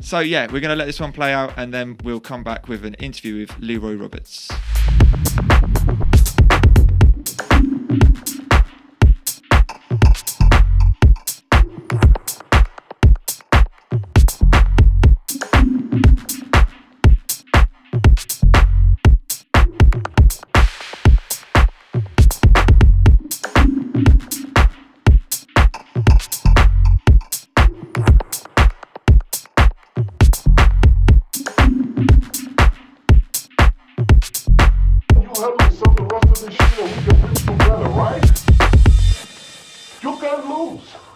so 0.00 0.20
yeah, 0.20 0.50
we're 0.50 0.60
gonna 0.60 0.76
let 0.76 0.86
this 0.86 1.00
one 1.00 1.12
play 1.12 1.32
out, 1.32 1.54
and 1.56 1.72
then 1.72 1.96
we'll 2.02 2.20
come 2.20 2.42
back 2.42 2.68
with 2.68 2.84
an 2.84 2.94
interview 2.94 3.40
with 3.40 3.58
Leroy 3.58 3.94
Roberts. 3.94 4.50
don't 40.32 40.48
move. 40.48 41.11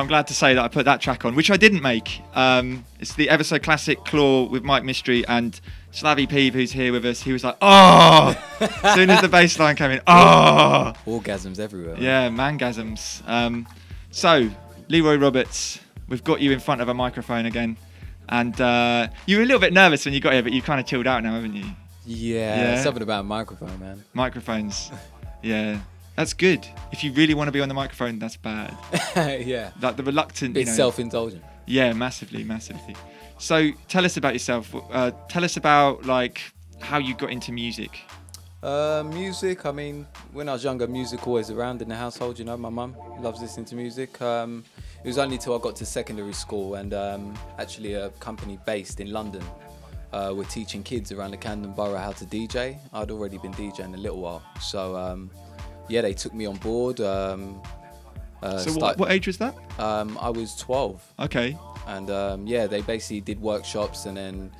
I'm 0.00 0.08
glad 0.08 0.26
to 0.28 0.34
say 0.34 0.54
that 0.54 0.64
I 0.64 0.68
put 0.68 0.84
that 0.86 1.00
track 1.00 1.24
on, 1.24 1.34
which 1.34 1.50
I 1.50 1.56
didn't 1.56 1.82
make. 1.82 2.20
Um, 2.34 2.84
it's 2.98 3.14
the 3.14 3.28
ever 3.28 3.44
so 3.44 3.58
classic 3.58 4.04
Claw 4.04 4.48
with 4.48 4.64
Mike 4.64 4.82
Mystery 4.84 5.26
and 5.28 5.60
Slavy 5.92 6.26
Peeve, 6.26 6.54
who's 6.54 6.72
here 6.72 6.90
with 6.92 7.04
us. 7.04 7.22
He 7.22 7.32
was 7.32 7.44
like, 7.44 7.56
"Oh!" 7.62 8.34
as 8.82 8.94
soon 8.94 9.10
as 9.10 9.20
the 9.20 9.28
bass 9.28 9.58
line 9.58 9.76
came 9.76 9.90
in, 9.92 10.00
"Oh!" 10.06 10.92
Orgasms 11.06 11.58
everywhere. 11.58 11.94
man. 11.94 12.02
Yeah, 12.02 12.28
mangasms. 12.30 13.22
Um, 13.28 13.66
so, 14.10 14.50
Leroy 14.88 15.16
Roberts, 15.16 15.78
we've 16.08 16.24
got 16.24 16.40
you 16.40 16.50
in 16.52 16.60
front 16.60 16.80
of 16.80 16.88
a 16.88 16.94
microphone 16.94 17.46
again, 17.46 17.76
and 18.28 18.58
uh, 18.60 19.08
you 19.26 19.36
were 19.36 19.42
a 19.42 19.46
little 19.46 19.60
bit 19.60 19.72
nervous 19.72 20.04
when 20.04 20.14
you 20.14 20.20
got 20.20 20.32
here, 20.32 20.42
but 20.42 20.52
you 20.52 20.62
kind 20.62 20.80
of 20.80 20.86
chilled 20.86 21.06
out 21.06 21.22
now, 21.22 21.34
haven't 21.34 21.54
you? 21.54 21.64
Yeah, 22.06 22.72
Yeah. 22.74 22.82
something 22.82 23.02
about 23.02 23.20
a 23.20 23.24
microphone, 23.24 23.78
man. 23.78 24.04
Microphones. 24.14 24.90
yeah, 25.42 25.78
that's 26.16 26.32
good. 26.32 26.66
If 26.92 27.02
you 27.04 27.12
really 27.12 27.34
want 27.34 27.48
to 27.48 27.52
be 27.52 27.60
on 27.60 27.68
the 27.68 27.74
microphone, 27.74 28.18
that's 28.18 28.36
bad. 28.36 28.76
yeah. 29.46 29.70
Like 29.80 29.96
the 29.96 30.02
reluctant. 30.02 30.54
Bit 30.54 30.60
you 30.60 30.66
know, 30.66 30.72
self-indulgent. 30.72 31.42
Yeah, 31.66 31.92
massively, 31.92 32.44
massively. 32.44 32.96
So 33.38 33.70
tell 33.88 34.04
us 34.04 34.16
about 34.16 34.34
yourself. 34.34 34.74
Uh, 34.90 35.12
tell 35.28 35.44
us 35.44 35.56
about 35.56 36.04
like 36.04 36.40
how 36.80 36.98
you 36.98 37.14
got 37.14 37.30
into 37.30 37.52
music. 37.52 38.00
Uh, 38.62 39.02
music. 39.06 39.64
I 39.64 39.72
mean, 39.72 40.06
when 40.32 40.48
I 40.48 40.52
was 40.52 40.64
younger, 40.64 40.86
music 40.86 41.20
was 41.20 41.26
always 41.26 41.50
around 41.50 41.80
in 41.80 41.88
the 41.88 41.96
household. 41.96 42.38
You 42.38 42.44
know, 42.44 42.56
my 42.56 42.68
mum 42.68 42.94
loves 43.20 43.40
listening 43.40 43.66
to 43.66 43.74
music. 43.74 44.20
Um, 44.20 44.64
it 45.02 45.06
was 45.06 45.16
only 45.16 45.38
till 45.38 45.56
I 45.56 45.62
got 45.62 45.76
to 45.76 45.86
secondary 45.86 46.34
school 46.34 46.74
and 46.74 46.92
um, 46.92 47.38
actually 47.58 47.94
a 47.94 48.10
company 48.20 48.58
based 48.66 49.00
in 49.00 49.10
London 49.10 49.42
uh, 50.12 50.32
were 50.36 50.44
teaching 50.44 50.82
kids 50.82 51.12
around 51.12 51.30
the 51.30 51.36
Camden 51.36 51.72
Borough 51.72 51.96
how 51.96 52.12
to 52.12 52.24
DJ. 52.26 52.78
I'd 52.92 53.10
already 53.10 53.38
been 53.38 53.54
DJing 53.54 53.94
a 53.94 53.96
little 53.96 54.20
while, 54.20 54.42
so 54.60 54.96
um, 54.96 55.30
yeah, 55.90 56.00
they 56.02 56.14
took 56.14 56.32
me 56.34 56.46
on 56.46 56.56
board. 56.56 57.00
Um, 57.00 57.60
uh, 58.42 58.58
so 58.58 58.70
start- 58.70 58.98
what, 58.98 58.98
what 58.98 59.10
age 59.10 59.26
was 59.26 59.38
that? 59.38 59.54
Um, 59.78 60.16
I 60.20 60.30
was 60.30 60.56
12. 60.56 61.14
Okay. 61.20 61.58
And 61.86 62.10
um, 62.10 62.46
yeah, 62.46 62.66
they 62.66 62.80
basically 62.82 63.20
did 63.20 63.40
workshops, 63.40 64.06
and 64.06 64.16
then 64.16 64.52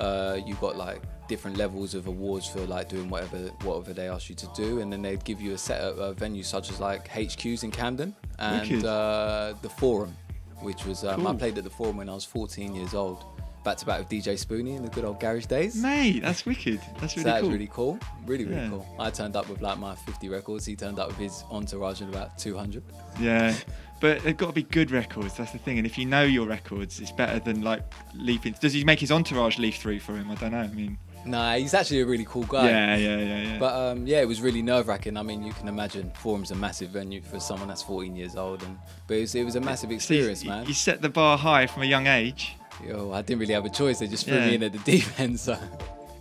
uh, 0.00 0.38
you 0.46 0.54
got 0.56 0.76
like 0.76 1.02
different 1.26 1.56
levels 1.56 1.94
of 1.94 2.06
awards 2.06 2.46
for 2.46 2.60
like 2.60 2.88
doing 2.88 3.08
whatever 3.08 3.38
whatever 3.62 3.92
they 3.94 4.08
asked 4.08 4.28
you 4.28 4.34
to 4.36 4.48
do, 4.54 4.80
and 4.80 4.92
then 4.92 5.02
they'd 5.02 5.24
give 5.24 5.40
you 5.40 5.52
a 5.54 5.58
set 5.58 5.80
of 5.80 5.98
uh, 5.98 6.12
venues 6.20 6.44
such 6.44 6.70
as 6.70 6.80
like 6.80 7.08
HQs 7.08 7.64
in 7.64 7.70
Camden 7.70 8.14
and 8.38 8.84
uh, 8.84 9.54
the 9.62 9.68
Forum, 9.68 10.14
which 10.60 10.84
was 10.84 11.04
um, 11.04 11.26
I 11.26 11.34
played 11.34 11.58
at 11.58 11.64
the 11.64 11.70
Forum 11.70 11.96
when 11.96 12.08
I 12.08 12.14
was 12.14 12.24
14 12.24 12.74
years 12.74 12.94
old, 12.94 13.24
back 13.64 13.76
to 13.78 13.86
back 13.86 13.98
with 13.98 14.08
DJ 14.08 14.34
Spoonie 14.34 14.76
in 14.76 14.82
the 14.82 14.90
good 14.90 15.04
old 15.04 15.18
garage 15.18 15.46
days. 15.46 15.74
Mate, 15.82 16.20
that's 16.20 16.44
wicked. 16.46 16.80
That's 17.00 17.14
So 17.14 17.20
really 17.20 17.24
that 17.30 17.40
cool. 17.40 17.48
was 17.48 17.52
really 17.58 17.70
cool. 17.72 17.98
Really, 18.26 18.44
really 18.44 18.60
Yeah. 18.62 18.68
cool. 18.68 18.86
I 18.98 19.10
turned 19.10 19.36
up 19.36 19.48
with 19.48 19.60
like 19.62 19.78
my 19.78 19.94
50 19.94 20.28
records. 20.28 20.64
He 20.66 20.76
turned 20.76 20.98
up 20.98 21.08
with 21.08 21.16
his 21.16 21.44
entourage 21.50 22.00
of 22.00 22.08
about 22.10 22.38
200. 22.38 22.82
Yeah, 23.18 23.54
but 24.00 24.22
they've 24.22 24.36
got 24.36 24.48
to 24.48 24.52
be 24.52 24.62
good 24.64 24.90
records. 24.90 25.34
That's 25.36 25.52
the 25.52 25.58
thing. 25.58 25.78
And 25.78 25.86
if 25.86 25.96
you 25.98 26.04
know 26.06 26.22
your 26.24 26.46
records, 26.46 27.00
it's 27.00 27.12
better 27.12 27.38
than 27.40 27.62
like 27.62 27.82
leaping. 28.14 28.54
Does 28.60 28.72
he 28.74 28.84
make 28.84 29.00
his 29.00 29.10
entourage 29.10 29.58
leaf 29.58 29.76
through 29.76 30.00
for 30.00 30.14
him? 30.14 30.30
I 30.30 30.34
don't 30.34 30.52
know. 30.52 30.58
I 30.60 30.68
mean, 30.68 30.98
Nah, 31.26 31.54
he's 31.54 31.72
actually 31.72 32.02
a 32.02 32.06
really 32.06 32.26
cool 32.26 32.42
guy. 32.42 32.68
yeah, 32.68 32.96
yeah, 32.96 33.16
yeah, 33.16 33.42
yeah. 33.52 33.58
But 33.58 33.74
um, 33.74 34.06
yeah, 34.06 34.20
it 34.20 34.28
was 34.28 34.42
really 34.42 34.60
nerve 34.60 34.88
wracking. 34.88 35.16
I 35.16 35.22
mean, 35.22 35.42
you 35.42 35.54
can 35.54 35.68
imagine 35.68 36.12
Forum's 36.22 36.50
a 36.50 36.54
massive 36.54 36.90
venue 36.90 37.22
for 37.22 37.40
someone 37.40 37.66
that's 37.68 37.82
14 37.82 38.14
years 38.14 38.36
old, 38.36 38.62
and 38.62 38.76
but 39.06 39.14
it 39.16 39.20
was, 39.22 39.34
it 39.34 39.42
was 39.42 39.56
a 39.56 39.60
massive 39.62 39.90
experience, 39.90 40.44
you, 40.44 40.50
man. 40.50 40.66
you 40.66 40.74
set 40.74 41.00
the 41.00 41.08
bar 41.08 41.38
high 41.38 41.66
from 41.66 41.82
a 41.82 41.86
young 41.86 42.06
age. 42.08 42.56
Yo, 42.86 43.12
I 43.12 43.22
didn't 43.22 43.40
really 43.40 43.54
have 43.54 43.64
a 43.64 43.70
choice. 43.70 43.98
They 44.00 44.06
just 44.06 44.26
threw 44.26 44.36
Yeah. 44.36 44.46
me 44.48 44.54
in 44.56 44.62
at 44.62 44.72
the 44.72 44.78
deep 44.80 45.04
end. 45.20 45.38
So 45.40 45.58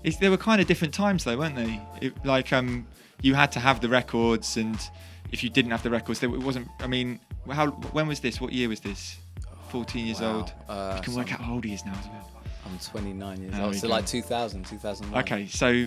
It's, 0.04 0.18
there 0.18 0.30
were 0.32 0.38
kind 0.38 0.60
of 0.62 0.68
different 0.68 0.94
times 0.94 1.24
though, 1.24 1.38
weren't 1.38 1.56
they? 1.56 1.82
It, 2.02 2.26
like 2.26 2.52
um, 2.54 2.86
you 3.22 3.36
had 3.36 3.52
to 3.54 3.60
have 3.60 3.80
the 3.80 3.88
records, 3.90 4.58
and 4.58 4.78
if 5.32 5.44
you 5.44 5.50
didn't 5.50 5.72
have 5.72 5.82
the 5.84 5.90
records, 5.90 6.20
there, 6.20 6.30
it 6.34 6.42
wasn't. 6.42 6.68
I 6.82 6.88
mean, 6.88 7.20
how? 7.50 7.68
When 7.68 8.08
was 8.08 8.20
this? 8.20 8.42
What 8.42 8.52
year 8.54 8.68
was 8.70 8.82
this? 8.82 9.18
14 9.70 10.06
years 10.06 10.22
Wow. 10.22 10.36
old. 10.36 10.54
Uh, 10.70 10.94
you 10.98 11.04
can 11.04 11.16
work 11.16 11.34
out 11.34 11.42
how 11.42 11.54
old 11.54 11.64
he 11.64 11.74
is 11.74 11.86
now 11.86 11.94
as 11.94 12.06
well. 12.08 12.30
I'm 12.66 12.78
29 12.80 13.42
years 13.42 13.54
There 13.54 13.62
old. 13.64 13.76
So 13.76 13.88
go. 13.88 13.94
like 13.94 14.06
2000, 14.06 14.66
2001. 14.66 15.24
Okay, 15.24 15.48
so 15.48 15.86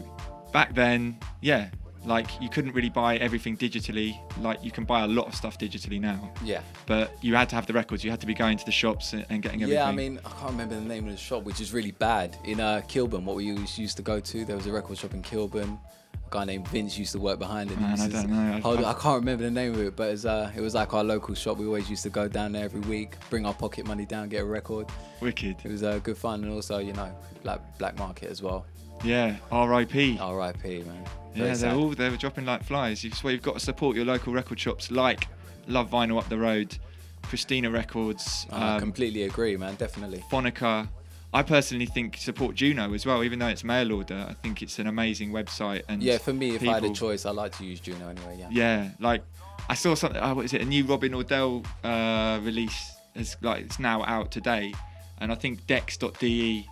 back 0.53 0.75
then, 0.75 1.19
yeah, 1.41 1.69
like 2.07 2.41
you 2.41 2.49
couldn't 2.49 2.73
really 2.73 2.89
buy 2.91 3.17
everything 3.19 3.57
digitally. 3.57 4.19
Like 4.41 4.63
you 4.65 4.71
can 4.71 4.85
buy 4.85 5.03
a 5.03 5.07
lot 5.07 5.27
of 5.27 5.35
stuff 5.35 5.59
digitally 5.59 6.01
now. 6.01 6.31
Yeah. 6.45 6.61
But 6.87 7.13
you 7.23 7.35
had 7.35 7.49
to 7.51 7.55
have 7.57 7.67
the 7.67 7.73
records. 7.73 8.05
You 8.05 8.11
had 8.11 8.21
to 8.21 8.27
be 8.27 8.35
going 8.35 8.57
to 8.59 8.65
the 8.65 8.73
shops 8.73 9.13
and, 9.13 9.27
and 9.29 9.43
getting 9.43 9.63
everything. 9.63 9.83
Yeah, 9.83 9.89
I 9.89 9.93
mean, 9.93 10.19
I 10.25 10.31
can't 10.31 10.53
remember 10.53 10.75
the 10.77 10.81
name 10.81 11.07
of 11.07 11.13
the 11.13 11.19
shop, 11.19 11.43
which 11.45 11.61
is 11.61 11.73
really 11.73 11.91
bad. 11.93 12.37
In 12.45 12.61
uh, 12.61 12.83
Kilburn, 12.89 13.25
what 13.25 13.37
we 13.37 13.45
used 13.45 13.77
used 13.79 13.97
to 13.97 14.03
go 14.03 14.21
to, 14.21 14.45
there 14.45 14.57
was 14.57 14.67
a 14.67 14.73
record 14.73 14.99
shop 14.99 15.15
in 15.15 15.23
Kilburn. 15.23 15.79
A 16.15 16.31
guy 16.31 16.45
named 16.45 16.67
Vince 16.69 16.99
used 16.99 17.13
to 17.13 17.21
work 17.21 17.39
behind 17.39 17.71
it. 17.71 17.81
Man, 17.81 18.01
I 18.01 18.09
don't 18.09 18.31
know. 18.31 18.57
I- 18.57 18.61
Hold 18.61 18.83
I- 18.83 18.91
I 18.91 18.95
can't 18.95 19.21
remember 19.21 19.45
the 19.45 19.51
name 19.51 19.75
of 19.75 19.81
it, 19.81 19.95
but 19.97 20.09
it 20.09 20.13
was, 20.13 20.27
uh, 20.27 20.51
it 20.57 20.61
was 20.61 20.75
like 20.75 20.93
our 20.95 21.05
local 21.05 21.35
shop. 21.35 21.57
We 21.59 21.67
always 21.67 21.89
used 21.89 22.03
to 22.05 22.11
go 22.11 22.27
down 22.27 22.53
there 22.53 22.65
every 22.65 22.81
week, 22.81 23.15
bring 23.31 23.47
our 23.47 23.55
pocket 23.55 23.87
money 23.87 24.07
down, 24.07 24.29
get 24.29 24.43
a 24.43 24.45
record. 24.45 24.89
Wicked. 25.21 25.57
It 25.65 25.71
was 25.71 25.83
uh, 25.85 25.99
good 26.03 26.19
fun, 26.19 26.43
and 26.43 26.53
also, 26.53 26.79
you 26.79 26.93
know, 26.95 27.11
like 27.45 27.61
black 27.79 27.97
market 27.99 28.29
as 28.31 28.43
well. 28.43 28.67
Yeah, 29.05 29.37
R.I.P. 29.51 30.19
R.I.P. 30.21 30.83
Man. 30.83 31.05
Very 31.35 31.49
Yeah, 31.49 31.55
sad. 31.55 31.71
they're 31.71 31.79
all 31.79 31.91
they 31.91 32.09
were 32.11 32.17
dropping 32.17 32.47
like 32.47 32.65
flies. 32.65 33.05
You 33.05 33.11
swear 33.13 33.33
you've 33.35 33.43
got 33.43 33.55
to 33.55 33.61
support 33.61 33.97
your 33.97 34.05
local 34.05 34.33
record 34.33 34.59
shops 34.59 34.91
like 34.91 35.29
Love 35.69 35.91
Vinyl 35.91 36.19
up 36.19 36.29
the 36.29 36.39
road, 36.39 36.77
Kristina 37.25 37.73
Records, 37.73 38.47
I 38.51 38.75
um, 38.75 38.81
completely 38.81 39.25
agree, 39.25 39.57
man. 39.57 39.75
Definitely. 39.75 40.25
Phonica. 40.31 40.89
I 41.35 41.43
personally 41.43 41.87
think 41.87 42.17
support 42.17 42.55
Juno 42.55 42.95
as 42.95 43.05
well, 43.05 43.23
even 43.23 43.39
though 43.41 43.49
it's 43.49 43.65
mail 43.65 43.93
order. 43.93 44.27
I 44.29 44.33
think 44.35 44.63
it's 44.63 44.79
an 44.79 44.87
amazing 44.87 45.33
website 45.33 45.83
and 45.89 46.03
Yeah, 46.03 46.19
for 46.19 46.33
me, 46.33 46.55
if 46.55 46.63
I 46.63 46.75
had 46.75 46.85
a 46.85 46.93
choice, 46.93 47.27
I 47.27 47.31
like 47.31 47.55
to 47.59 47.65
use 47.65 47.81
Juno 47.81 48.09
anyway. 48.09 48.37
Yeah. 48.39 48.49
Yeah, 48.51 48.91
like 49.01 49.23
I 49.69 49.75
saw 49.75 49.95
something. 49.95 50.21
Oh, 50.23 50.35
what 50.35 50.45
is 50.47 50.55
it? 50.55 50.63
A 50.63 50.65
new 50.65 50.85
Robin 50.85 51.13
Ordell 51.13 51.67
uh, 51.85 52.41
release 52.43 52.93
is 53.15 53.37
like 53.43 53.65
it's 53.65 53.79
now 53.79 54.05
out 54.05 54.31
today, 54.31 54.73
and 55.19 55.31
I 55.33 55.35
think 55.35 55.67
Decks.de 55.67 56.65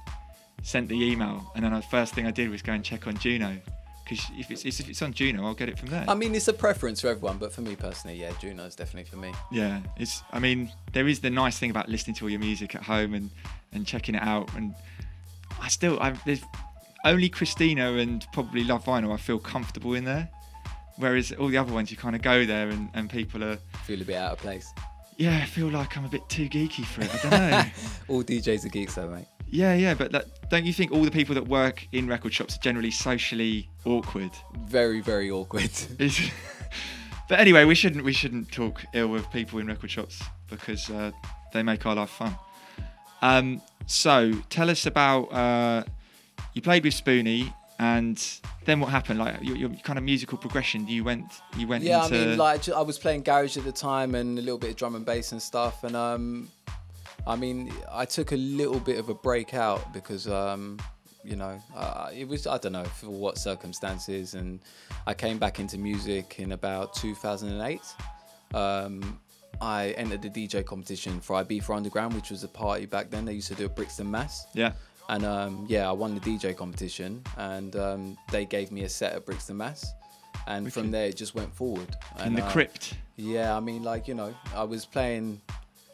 sent 0.65 0.89
the 0.89 1.01
email, 1.01 1.53
and 1.55 1.65
then 1.65 1.73
the 1.73 1.83
first 1.83 2.15
thing 2.15 2.27
I 2.27 2.31
did 2.33 2.49
was 2.51 2.63
go 2.63 2.73
and 2.73 2.85
check 2.85 3.07
on 3.07 3.17
Juno, 3.19 3.57
because 4.05 4.25
if 4.37 4.51
it's 4.51 4.65
if 4.65 4.89
it's 4.89 5.01
on 5.03 5.13
Juno, 5.13 5.45
I'll 5.47 5.55
get 5.55 5.69
it 5.69 5.79
from 5.79 5.91
there. 5.91 6.05
I 6.09 6.15
mean, 6.15 6.35
it's 6.35 6.49
a 6.49 6.53
preference 6.53 7.01
for 7.01 7.09
everyone, 7.09 7.39
but 7.39 7.53
for 7.53 7.61
me 7.61 7.77
personally, 7.77 8.17
yeah, 8.21 8.33
Juno's 8.41 8.75
definitely 8.75 9.09
for 9.11 9.17
me. 9.17 9.33
yeah, 9.53 9.81
it's. 9.97 10.23
I 10.33 10.39
mean, 10.41 10.73
there 10.93 11.07
is 11.07 11.21
the 11.21 11.31
nice 11.31 11.59
thing 11.59 11.71
about 11.71 11.89
listening 11.89 12.17
to 12.17 12.25
all 12.25 12.31
your 12.31 12.41
music 12.41 12.75
at 12.75 12.83
home 12.83 13.15
and 13.15 13.31
and 13.73 13.87
checking 13.87 14.15
it 14.15 14.23
out, 14.23 14.53
and 14.57 14.75
I 15.61 15.69
still 15.69 16.01
I 16.01 16.11
there's 16.27 16.43
only 17.05 17.29
Kristina 17.29 18.01
and 18.01 18.27
probably 18.33 18.65
Love 18.65 18.85
Vinyl 18.85 19.13
I 19.13 19.19
feel 19.19 19.39
comfortable 19.39 19.95
in 19.95 20.05
there. 20.05 20.29
Whereas 20.97 21.33
all 21.33 21.49
the 21.49 21.59
other 21.59 21.73
ones, 21.73 21.91
you 21.91 21.97
kind 21.97 22.15
of 22.15 22.23
go 22.23 22.47
there 22.47 22.69
and, 22.71 22.89
and 22.95 23.11
people 23.11 23.43
are, 23.43 23.57
Feel 23.83 24.01
a 24.01 24.05
bit 24.05 24.15
out 24.15 24.31
of 24.31 24.39
place. 24.39 24.73
yeah, 25.19 25.41
I 25.43 25.45
feel 25.45 25.67
like 25.69 25.97
I'm 25.97 26.05
a 26.05 26.09
bit 26.09 26.27
too 26.29 26.49
geeky 26.49 26.85
for 26.85 27.01
it. 27.03 27.13
I 27.13 27.19
don't 27.29 27.51
know. 27.51 27.65
All 28.15 28.23
DJs 28.23 28.65
are 28.65 28.69
geeks, 28.69 28.95
though, 28.95 29.09
mate. 29.09 29.27
Yeah, 29.55 29.75
yeah, 29.75 29.95
but 29.95 30.13
that, 30.13 30.51
don't 30.51 30.65
you 30.65 30.73
think 30.73 30.93
all 30.93 31.03
the 31.03 31.11
people 31.11 31.35
that 31.35 31.47
work 31.47 31.87
in 31.93 32.07
record 32.09 32.33
shops 32.35 32.57
are 32.57 32.61
generally 32.61 32.91
socially 32.91 33.69
awkward? 33.85 34.31
Very, 34.67 35.01
very 35.01 35.31
awkward. 35.31 35.71
But 37.29 37.41
anyway, 37.41 37.65
we 37.65 37.75
shouldn't 37.75 38.05
we 38.05 38.13
shouldn't 38.13 38.53
talk 38.53 38.85
ill 38.93 39.15
of 39.15 39.31
people 39.33 39.59
in 39.59 39.67
record 39.67 39.91
shops 39.91 40.23
because 40.49 40.91
uh, 40.91 41.11
they 41.53 41.63
make 41.63 41.87
our 41.87 41.95
life 41.95 42.11
fun. 42.11 42.37
Um, 43.23 43.63
so 43.87 44.33
tell 44.51 44.69
us 44.69 44.85
about 44.85 45.33
uh, 45.33 45.85
you 46.53 46.61
played 46.61 46.85
with 46.85 46.93
Spoonie, 46.93 47.53
and 47.79 48.23
then 48.67 48.79
what 48.79 48.91
happened? 48.91 49.21
Like 49.21 49.43
your, 49.43 49.57
your 49.57 49.71
kind 49.71 49.99
of 49.99 50.05
musical 50.05 50.37
progression. 50.37 50.87
You 50.87 51.03
went 51.03 51.25
you 51.57 51.67
went 51.67 51.83
yeah, 51.83 52.05
into 52.05 52.15
I 52.15 52.27
mean, 52.27 52.39
like 52.39 52.69
I 52.69 52.83
was 52.83 52.99
playing 52.99 53.23
garage 53.23 53.57
at 53.57 53.65
the 53.65 53.73
time 53.73 54.15
and 54.15 54.39
a 54.39 54.43
little 54.43 54.59
bit 54.59 54.71
of 54.71 54.77
drum 54.77 54.95
and 54.95 55.07
bass 55.07 55.33
and 55.33 55.41
stuff, 55.41 55.83
and 55.83 55.97
um, 55.97 56.51
I 57.27 57.37
mean, 57.37 57.73
I 57.91 58.05
took 58.05 58.33
a 58.33 58.37
little 58.37 58.81
bit 58.81 58.99
of 58.99 59.09
a 59.09 59.15
break 59.15 59.55
out 59.55 59.93
because 59.93 60.29
um, 60.29 60.79
you 61.25 61.37
know, 61.37 61.61
uh, 61.75 62.11
it 62.13 62.29
was 62.29 62.47
I 62.47 62.59
don't 62.59 62.73
know 62.73 62.85
for 62.85 63.09
what 63.11 63.39
circumstances, 63.39 64.35
and 64.35 64.61
I 65.07 65.15
came 65.15 65.39
back 65.39 65.59
into 65.59 65.79
music 65.79 66.39
in 66.39 66.53
about 66.53 66.95
2008. 66.95 67.81
Um, 68.53 69.19
I 69.61 69.91
entered 69.91 70.23
the 70.23 70.29
DJ 70.29 70.65
competition 70.65 71.21
for 71.21 71.37
IB 71.37 71.61
for 71.61 71.75
Underground, 71.75 72.15
which 72.15 72.31
was 72.31 72.45
a 72.45 72.49
party 72.49 72.87
back 72.87 73.11
then. 73.11 73.25
They 73.25 73.35
used 73.35 73.49
to 73.49 73.55
do 73.55 73.65
at 73.67 73.77
Brixton, 73.77 74.11
Mass. 74.11 74.47
yeah. 74.55 74.73
And 75.11 75.25
um, 75.27 75.67
yeah, 75.69 75.87
I 75.89 75.93
won 75.93 76.15
the 76.15 76.21
DJ 76.21 76.57
competition, 76.57 77.23
and 77.37 77.77
um, 77.77 78.17
they 78.31 78.47
gave 78.47 78.73
me 78.73 78.85
a 78.85 78.89
set 78.89 79.13
at 79.13 79.27
Brixton, 79.27 79.57
Mass. 79.57 79.93
And 80.47 80.73
from 80.73 80.91
there, 80.91 81.07
it 81.07 81.17
just 81.17 81.35
went 81.35 81.55
forward. 81.55 81.95
in 82.19 82.27
And, 82.29 82.37
the 82.39 82.43
uh, 82.45 82.51
crypt. 82.51 82.95
Yeah, 83.17 83.55
I 83.57 83.61
mean, 83.61 83.83
like 83.83 84.09
you 84.09 84.15
know, 84.15 84.35
I 84.55 84.65
was 84.65 84.85
playing 84.87 85.41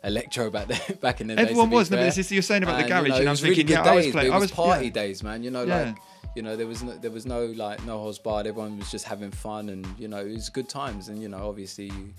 electro 0.05 0.51
back 0.51 0.69
then, 0.69 0.81
back 1.01 1.21
in 1.21 1.27
the 1.29 1.37
days. 1.37 1.47
Everyone 1.47 1.71
was, 1.71 1.91
no, 1.91 1.97
but 1.97 2.03
fair. 2.05 2.13
this 2.13 2.33
you're 2.33 2.43
saying 2.43 2.63
about 2.63 2.77
the 2.79 2.83
you 2.83 2.89
garage, 2.89 3.09
know, 3.09 3.17
and 3.17 3.29
I'm 3.29 3.31
was 3.33 3.41
thinking, 3.41 3.67
really 3.67 3.73
yeah, 3.75 3.83
good 3.83 3.91
I 3.91 3.95
was 3.97 4.07
playing- 4.09 4.33
I 4.33 4.37
It 4.37 4.41
was 4.41 4.51
was- 4.51 4.51
party 4.53 4.85
yeah. 4.87 4.91
days, 4.93 5.23
man. 5.23 5.43
You 5.43 5.51
know, 5.51 5.65
Yeah. 5.65 5.83
like 5.85 5.97
you 6.37 6.43
know, 6.43 6.55
there 6.57 6.67
was 6.69 6.81
no, 6.83 6.93
there 6.97 7.11
was 7.11 7.27
no 7.27 7.47
like 7.47 7.85
no 7.85 7.99
holds 7.99 8.19
barred. 8.21 8.47
Everyone 8.47 8.79
was 8.79 8.89
just 8.91 9.05
having 9.05 9.33
fun, 9.33 9.69
and 9.69 9.85
you 9.99 10.07
know, 10.07 10.19
it 10.19 10.33
was 10.33 10.49
good 10.49 10.69
times. 10.69 11.09
And 11.09 11.21
you 11.21 11.29
know, 11.29 11.49
obviously, 11.49 11.87
you 11.87 12.15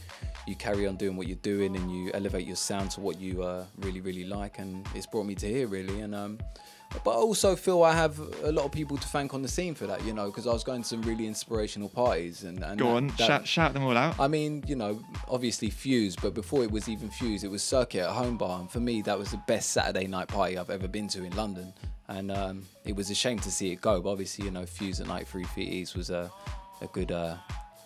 you 0.48 0.56
carry 0.56 0.86
on 0.86 0.98
doing 0.98 1.16
what 1.16 1.28
you're 1.28 1.38
doing, 1.38 1.76
and 1.78 1.90
you 1.90 2.12
elevate 2.14 2.46
your 2.46 2.58
sound 2.58 2.92
to 2.92 3.00
what 3.00 3.20
you 3.22 3.42
uh, 3.42 3.64
really, 3.78 4.02
really 4.02 4.26
like. 4.26 4.60
And 4.60 4.86
it's 4.96 5.06
brought 5.08 5.26
me 5.26 5.36
to 5.36 5.48
here, 5.48 5.68
really. 5.68 6.02
And 6.02 6.14
um, 6.14 6.40
but 7.04 7.12
I 7.12 7.16
also 7.16 7.56
feel 7.56 7.84
I 7.84 7.94
have 7.94 8.20
a 8.44 8.52
lot 8.52 8.66
of 8.66 8.72
people 8.72 8.98
to 8.98 9.08
thank 9.08 9.34
on 9.34 9.42
the 9.42 9.48
scene 9.48 9.74
for 9.76 9.88
that. 9.88 10.04
You 10.06 10.14
know, 10.14 10.28
because 10.28 10.46
I 10.48 10.52
was 10.54 10.64
going 10.64 10.82
to 10.84 10.88
some 10.88 11.02
really 11.04 11.28
inspirational 11.28 11.90
parties, 11.90 12.44
and, 12.44 12.64
and 12.64 12.80
Go 12.80 12.86
that- 12.88 12.96
on, 12.96 13.08
that- 13.08 13.18
shout, 13.20 13.48
shout 13.48 13.74
them 13.74 13.84
all 13.84 13.98
out. 13.98 14.20
I 14.20 14.28
mean, 14.28 14.64
you 14.68 14.76
know, 14.76 15.02
obviously 15.28 15.70
Fuse, 15.70 16.16
but 16.16 16.34
before 16.34 16.64
it 16.64 16.72
was 16.72 16.88
even 16.90 17.10
Fuse, 17.10 17.44
it 17.44 17.52
was 17.52 17.64
Circuit 17.64 18.02
at 18.02 18.10
Home 18.12 18.38
Bar, 18.38 18.60
and 18.60 18.70
for 18.72 18.80
me, 18.80 19.02
that 19.04 19.18
was 19.18 19.32
the 19.32 19.42
best 19.48 19.72
Saturday 19.72 20.08
night 20.08 20.28
party 20.28 20.58
I've 20.58 20.70
ever 20.70 20.88
been 20.88 21.08
to 21.10 21.24
in 21.24 21.36
London. 21.36 21.74
And 22.08 22.30
um, 22.30 22.66
it 22.84 22.94
was 22.96 23.10
a 23.10 23.16
shame 23.16 23.40
to 23.40 23.50
see 23.52 23.72
it 23.72 23.80
go, 23.80 24.02
but 24.02 24.10
obviously, 24.10 24.44
you 24.46 24.52
know, 24.52 24.66
Fuse 24.66 25.00
at 25.00 25.08
93 25.08 25.44
Feet 25.46 25.70
East 25.70 25.96
was 25.96 26.10
a, 26.10 26.30
a 26.82 26.88
good. 26.88 27.12
Uh, 27.12 27.38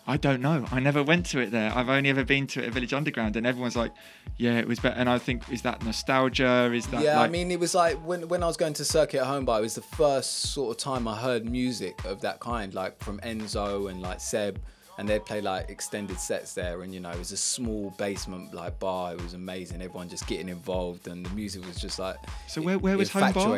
I 0.08 0.18
don't 0.18 0.40
know. 0.42 0.66
I 0.72 0.80
never 0.80 1.02
went 1.02 1.26
to 1.28 1.40
it 1.40 1.50
there. 1.50 1.72
I've 1.76 1.90
only 1.90 2.10
ever 2.12 2.24
been 2.24 2.46
to 2.48 2.62
it 2.62 2.68
at 2.68 2.74
Village 2.74 2.94
Underground, 2.94 3.36
and 3.38 3.48
everyone's 3.48 3.76
like, 3.76 3.92
"Yeah, 4.38 4.60
it 4.60 4.68
was 4.68 4.80
better." 4.80 4.96
And 5.00 5.10
I 5.10 5.18
think, 5.18 5.50
is 5.52 5.64
that 5.64 5.84
nostalgia? 5.84 6.72
Is 6.74 6.86
that 6.88 7.02
yeah, 7.02 7.18
like, 7.20 7.30
I 7.30 7.32
mean, 7.32 7.50
it 7.50 7.60
was 7.60 7.74
like 7.74 7.96
when 8.06 8.28
when 8.28 8.44
I 8.44 8.48
was 8.48 8.56
going 8.58 8.74
to 8.74 8.86
Circuit 8.86 9.20
at 9.22 9.26
Home 9.26 9.46
Bar, 9.46 9.60
it 9.60 9.64
was 9.64 9.76
the 9.76 9.82
first 9.82 10.52
sort 10.54 10.72
of 10.78 10.78
time 10.84 11.08
I 11.08 11.16
heard 11.16 11.50
music 11.50 12.06
of 12.06 12.22
that 12.22 12.40
kind, 12.40 12.74
like 12.74 13.00
from 13.04 13.20
Enzo 13.22 13.90
and 13.90 14.02
like 14.02 14.20
Seb. 14.22 14.62
And 14.98 15.10
they'd 15.10 15.26
play 15.26 15.42
like 15.42 15.70
extended 15.70 16.18
sets 16.22 16.54
there, 16.54 16.82
and 16.84 16.94
you 16.94 17.02
know, 17.02 17.10
it 17.10 17.20
was 17.20 17.34
a 17.34 17.38
small 17.38 17.90
basement 17.98 18.54
like 18.54 18.80
bar. 18.80 19.12
It 19.12 19.22
was 19.22 19.34
amazing. 19.34 19.82
Everyone 19.82 20.08
just 20.08 20.26
getting 20.26 20.48
involved, 20.48 21.10
and 21.10 21.26
the 21.26 21.30
music 21.32 21.66
was 21.66 21.76
just 21.82 22.00
like. 22.00 22.16
So 22.48 22.62
where- 22.62 22.78
where 22.80 22.96
was 22.98 23.12
Home 23.12 23.34
Bar? 23.34 23.50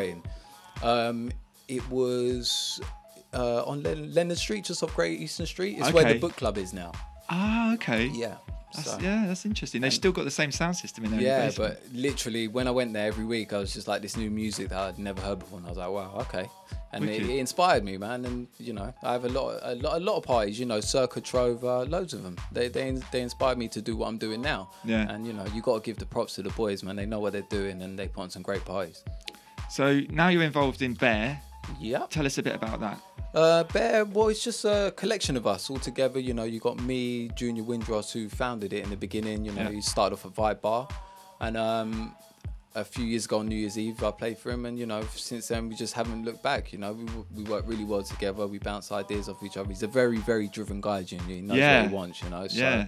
Um, 0.82 1.30
it 1.68 1.88
was 1.90 2.80
uh, 3.34 3.62
on 3.64 3.82
Len- 3.82 4.12
Leonard 4.14 4.38
Street, 4.38 4.64
just 4.64 4.82
off 4.82 4.94
Great 4.94 5.20
Eastern 5.20 5.46
Street. 5.46 5.76
It's 5.78 5.92
where 5.92 6.04
Okay. 6.04 6.14
the 6.14 6.18
book 6.18 6.36
club 6.36 6.58
is 6.58 6.72
now. 6.72 6.92
Ah, 7.28 7.74
okay. 7.74 8.06
Yeah. 8.06 8.36
That's, 8.74 8.90
so- 8.92 8.98
yeah, 9.00 9.24
that's 9.26 9.46
interesting. 9.46 9.80
They've 9.80 9.92
still 9.92 10.12
got 10.12 10.24
the 10.24 10.30
same 10.30 10.52
sound 10.52 10.76
system 10.76 11.04
in 11.04 11.10
there. 11.12 11.18
in 11.20 11.24
the 11.24 11.30
Yeah, 11.30 11.46
basement. 11.46 11.78
but 11.82 11.92
literally 11.94 12.48
when 12.48 12.68
I 12.68 12.70
went 12.70 12.92
there 12.92 13.06
every 13.06 13.24
week, 13.24 13.52
I 13.54 13.58
was 13.58 13.72
just 13.72 13.88
like 13.88 14.02
this 14.02 14.14
new 14.16 14.30
music 14.30 14.68
that 14.68 14.78
I'd 14.78 14.98
never 14.98 15.20
heard 15.22 15.38
before, 15.38 15.58
and 15.58 15.66
I 15.66 15.70
was 15.70 15.78
like, 15.78 15.88
wow, 15.90 16.16
okay. 16.20 16.48
And 16.92 17.04
it, 17.04 17.08
Wicked. 17.20 17.28
it 17.30 17.38
inspired 17.38 17.84
me, 17.84 17.96
man. 17.98 18.24
And 18.26 18.46
you 18.58 18.72
know, 18.74 18.92
I 19.02 19.12
have 19.12 19.24
a 19.24 19.28
lot, 19.30 19.58
a 19.62 19.74
lot, 19.74 19.96
a 19.96 20.00
lot 20.00 20.16
of 20.16 20.22
parties. 20.24 20.58
You 20.60 20.64
know, 20.66 20.80
Circa 20.80 21.20
Trova, 21.22 21.88
loads 21.88 22.12
of 22.14 22.22
them. 22.22 22.36
They, 22.52 22.68
they, 22.68 22.98
they 23.12 23.20
inspired 23.20 23.58
me 23.58 23.68
to 23.68 23.80
do 23.82 23.94
what 23.96 24.08
I'm 24.08 24.16
doing 24.18 24.40
now. 24.42 24.70
Yeah. 24.84 25.06
And 25.10 25.26
you 25.26 25.32
know, 25.34 25.44
you 25.54 25.60
got 25.62 25.74
to 25.76 25.80
give 25.86 25.98
the 25.98 26.06
props 26.06 26.34
to 26.36 26.42
the 26.42 26.50
boys, 26.50 26.82
man. 26.82 26.96
They 26.96 27.04
know 27.06 27.20
what 27.20 27.32
they're 27.34 27.42
doing, 27.50 27.82
and 27.82 27.98
they 27.98 28.08
put 28.08 28.22
on 28.22 28.30
some 28.30 28.42
great 28.42 28.64
parties. 28.64 29.02
So 29.70 30.00
now 30.10 30.28
you're 30.28 30.42
involved 30.42 30.80
in 30.82 30.94
B.A.R.E. 30.94 31.36
Yeah. 31.80 32.06
Tell 32.10 32.26
us 32.26 32.38
a 32.38 32.42
bit 32.42 32.54
about 32.54 32.80
that. 32.80 32.98
Uh, 33.34 33.64
B.A.R.E, 33.64 34.04
well, 34.12 34.28
it's 34.28 34.42
just 34.42 34.64
a 34.64 34.92
collection 34.96 35.36
of 35.36 35.46
us 35.46 35.68
all 35.70 35.78
together. 35.78 36.18
You 36.18 36.32
know, 36.34 36.44
you 36.44 36.60
got 36.60 36.80
me, 36.80 37.28
Junior 37.36 37.62
Windross, 37.62 38.10
who 38.12 38.28
founded 38.28 38.72
it 38.72 38.84
in 38.84 38.90
the 38.90 38.96
beginning. 38.96 39.44
You 39.44 39.52
know, 39.52 39.62
Yeah. 39.62 39.70
he 39.72 39.80
started 39.82 40.14
off 40.14 40.24
at 40.24 40.32
Vibe 40.34 40.60
Bar, 40.62 40.88
and 41.40 41.56
um, 41.56 42.14
a 42.74 42.84
few 42.84 43.04
years 43.04 43.26
ago 43.26 43.40
on 43.40 43.48
New 43.48 43.56
Year's 43.56 43.78
Eve, 43.78 44.02
I 44.02 44.10
played 44.12 44.38
for 44.38 44.50
him, 44.50 44.64
and 44.64 44.78
you 44.78 44.86
know, 44.86 45.02
since 45.14 45.48
then 45.48 45.68
we 45.68 45.74
just 45.74 45.92
haven't 45.94 46.24
looked 46.24 46.42
back. 46.42 46.72
You 46.72 46.78
know, 46.78 46.92
we, 46.94 47.04
we 47.42 47.44
work 47.50 47.64
really 47.66 47.84
well 47.84 48.02
together. 48.02 48.46
We 48.46 48.58
bounce 48.58 48.90
ideas 48.92 49.28
off 49.28 49.42
each 49.42 49.56
other. 49.58 49.68
He's 49.68 49.82
a 49.82 49.88
very, 49.88 50.18
very 50.18 50.48
driven 50.48 50.80
guy. 50.80 51.02
Junior. 51.02 51.26
he 51.34 51.40
knows 51.42 51.58
Yeah. 51.58 51.82
what 51.82 51.88
he 51.90 51.94
wants. 51.94 52.22
You 52.22 52.30
know, 52.30 52.46
so 52.48 52.58
Yeah. 52.58 52.86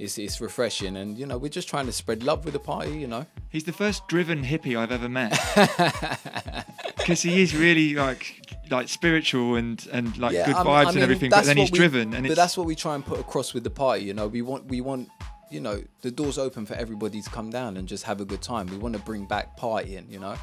It's 0.00 0.18
it's 0.18 0.40
refreshing, 0.40 0.96
and 0.96 1.18
you 1.18 1.26
know, 1.26 1.38
we're 1.38 1.48
just 1.48 1.68
trying 1.68 1.86
to 1.86 1.92
spread 1.92 2.22
love 2.22 2.44
with 2.44 2.54
the 2.54 2.60
party. 2.60 2.92
You 2.98 3.06
know, 3.06 3.26
He's 3.50 3.64
the 3.64 3.72
first 3.72 4.08
driven 4.08 4.44
hippie 4.44 4.76
I've 4.76 4.92
ever 4.92 5.08
met. 5.08 5.32
Because 6.96 7.22
he 7.22 7.40
is 7.42 7.56
really 7.56 7.94
like 7.94 8.56
like 8.70 8.88
spiritual 8.88 9.56
and 9.56 9.84
and 9.92 10.16
like 10.18 10.32
good 10.32 10.54
I 10.54 10.62
vibes 10.64 10.86
mean- 10.86 10.94
and 10.96 11.02
everything, 11.02 11.30
but 11.30 11.44
then 11.44 11.56
he's 11.56 11.72
we- 11.72 11.78
driven 11.78 12.14
and 12.14 12.22
but 12.24 12.32
it's 12.32 12.36
that's 12.36 12.56
what 12.56 12.66
we 12.66 12.74
try 12.76 12.94
and 12.94 13.04
put 13.04 13.18
across 13.18 13.54
with 13.54 13.64
the 13.64 13.70
party. 13.70 14.04
You 14.04 14.14
know, 14.14 14.28
we 14.28 14.42
want 14.42 14.66
we 14.66 14.80
want 14.80 15.08
you 15.50 15.60
know 15.60 15.82
the 16.02 16.10
doors 16.10 16.38
open 16.38 16.66
for 16.66 16.74
everybody 16.74 17.20
to 17.22 17.30
come 17.30 17.50
down 17.50 17.76
and 17.78 17.88
just 17.88 18.04
have 18.04 18.20
a 18.20 18.24
good 18.24 18.42
time. 18.42 18.66
We 18.66 18.76
want 18.76 18.94
to 18.96 19.00
bring 19.02 19.24
back 19.24 19.56
partying. 19.58 20.08
You 20.10 20.20
know, 20.20 20.36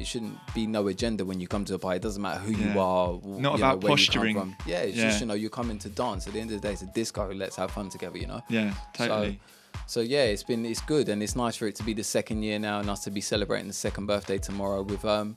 it 0.00 0.06
shouldn't 0.06 0.38
be 0.54 0.66
no 0.66 0.88
agenda 0.88 1.24
when 1.24 1.38
you 1.40 1.46
come 1.46 1.64
to 1.66 1.74
a 1.74 1.78
party. 1.78 1.96
It 1.96 2.02
doesn't 2.02 2.22
matter 2.22 2.40
who 2.40 2.52
Yeah. 2.52 2.72
you 2.74 2.80
are. 2.80 3.12
Not 3.12 3.22
you 3.24 3.40
know, 3.42 3.54
about 3.54 3.60
where 3.60 3.72
you 3.72 3.80
come 3.80 3.88
posturing. 4.06 4.34
from. 4.36 4.56
Yeah, 4.66 4.78
it's 4.78 4.96
Yeah. 4.96 5.04
just 5.08 5.20
you 5.20 5.26
know 5.26 5.34
you're 5.34 5.50
coming 5.50 5.78
to 5.80 5.88
dance. 5.90 6.26
At 6.26 6.32
the 6.32 6.40
end 6.40 6.50
of 6.52 6.60
the 6.60 6.66
day, 6.68 6.72
it's 6.72 6.82
a 6.82 6.86
disco. 6.86 7.32
Let's 7.32 7.56
have 7.56 7.70
fun 7.70 7.88
together. 7.90 8.18
You 8.18 8.26
know. 8.28 8.40
Yeah, 8.48 8.74
So- 8.96 9.06
totally. 9.06 9.40
So, 9.86 10.00
yeah, 10.00 10.24
it's 10.24 10.42
been 10.44 10.64
it's 10.66 10.80
good 10.80 11.08
and 11.08 11.22
it's 11.22 11.34
nice 11.36 11.56
for 11.56 11.66
it 11.66 11.74
to 11.76 11.82
be 11.84 11.94
the 11.94 12.04
second 12.04 12.42
year 12.42 12.58
now 12.58 12.78
and 12.80 12.88
us 12.90 13.04
to 13.04 13.10
be 13.10 13.20
celebrating 13.20 13.66
the 13.68 13.72
second 13.74 14.06
birthday 14.06 14.38
tomorrow 14.38 14.82
with 14.82 15.04
um 15.04 15.36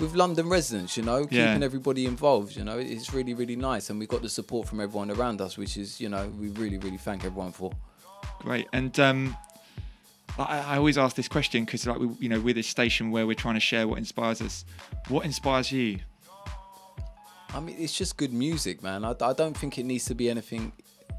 with 0.00 0.14
London 0.14 0.48
residents, 0.48 0.96
you 0.96 1.02
know, 1.02 1.26
Yeah. 1.30 1.46
keeping 1.48 1.62
everybody 1.64 2.06
involved, 2.06 2.54
you 2.56 2.62
know, 2.64 2.78
it's 2.78 3.12
really 3.12 3.34
really 3.34 3.56
nice 3.56 3.90
and 3.90 3.98
we've 3.98 4.08
got 4.08 4.22
the 4.22 4.28
support 4.28 4.68
from 4.68 4.80
everyone 4.80 5.10
around 5.10 5.40
us, 5.40 5.56
which 5.58 5.76
is 5.76 6.00
you 6.00 6.08
know 6.08 6.28
we 6.40 6.48
really 6.50 6.78
really 6.78 6.98
thank 6.98 7.24
everyone 7.24 7.52
for. 7.52 7.72
Great. 8.40 8.66
And 8.72 8.98
um, 9.00 9.36
I, 10.38 10.74
I 10.74 10.76
always 10.76 10.96
ask 10.98 11.16
this 11.16 11.28
question 11.28 11.64
because, 11.64 11.86
like, 11.86 11.98
we, 11.98 12.08
you 12.20 12.28
know, 12.28 12.40
we're 12.40 12.54
this 12.54 12.66
station 12.68 13.10
where 13.10 13.26
we're 13.26 13.34
trying 13.34 13.54
to 13.54 13.60
share 13.60 13.88
what 13.88 13.98
inspires 13.98 14.40
us. 14.40 14.64
What 15.08 15.24
inspires 15.24 15.72
you? 15.72 15.98
I 17.54 17.60
mean, 17.60 17.76
it's 17.78 17.92
just 17.96 18.16
good 18.16 18.32
music, 18.32 18.82
man. 18.82 19.04
I, 19.04 19.14
I 19.20 19.32
don't 19.32 19.56
think 19.56 19.78
it 19.78 19.84
needs 19.84 20.04
to 20.06 20.14
be 20.14 20.28
anything 20.30 20.72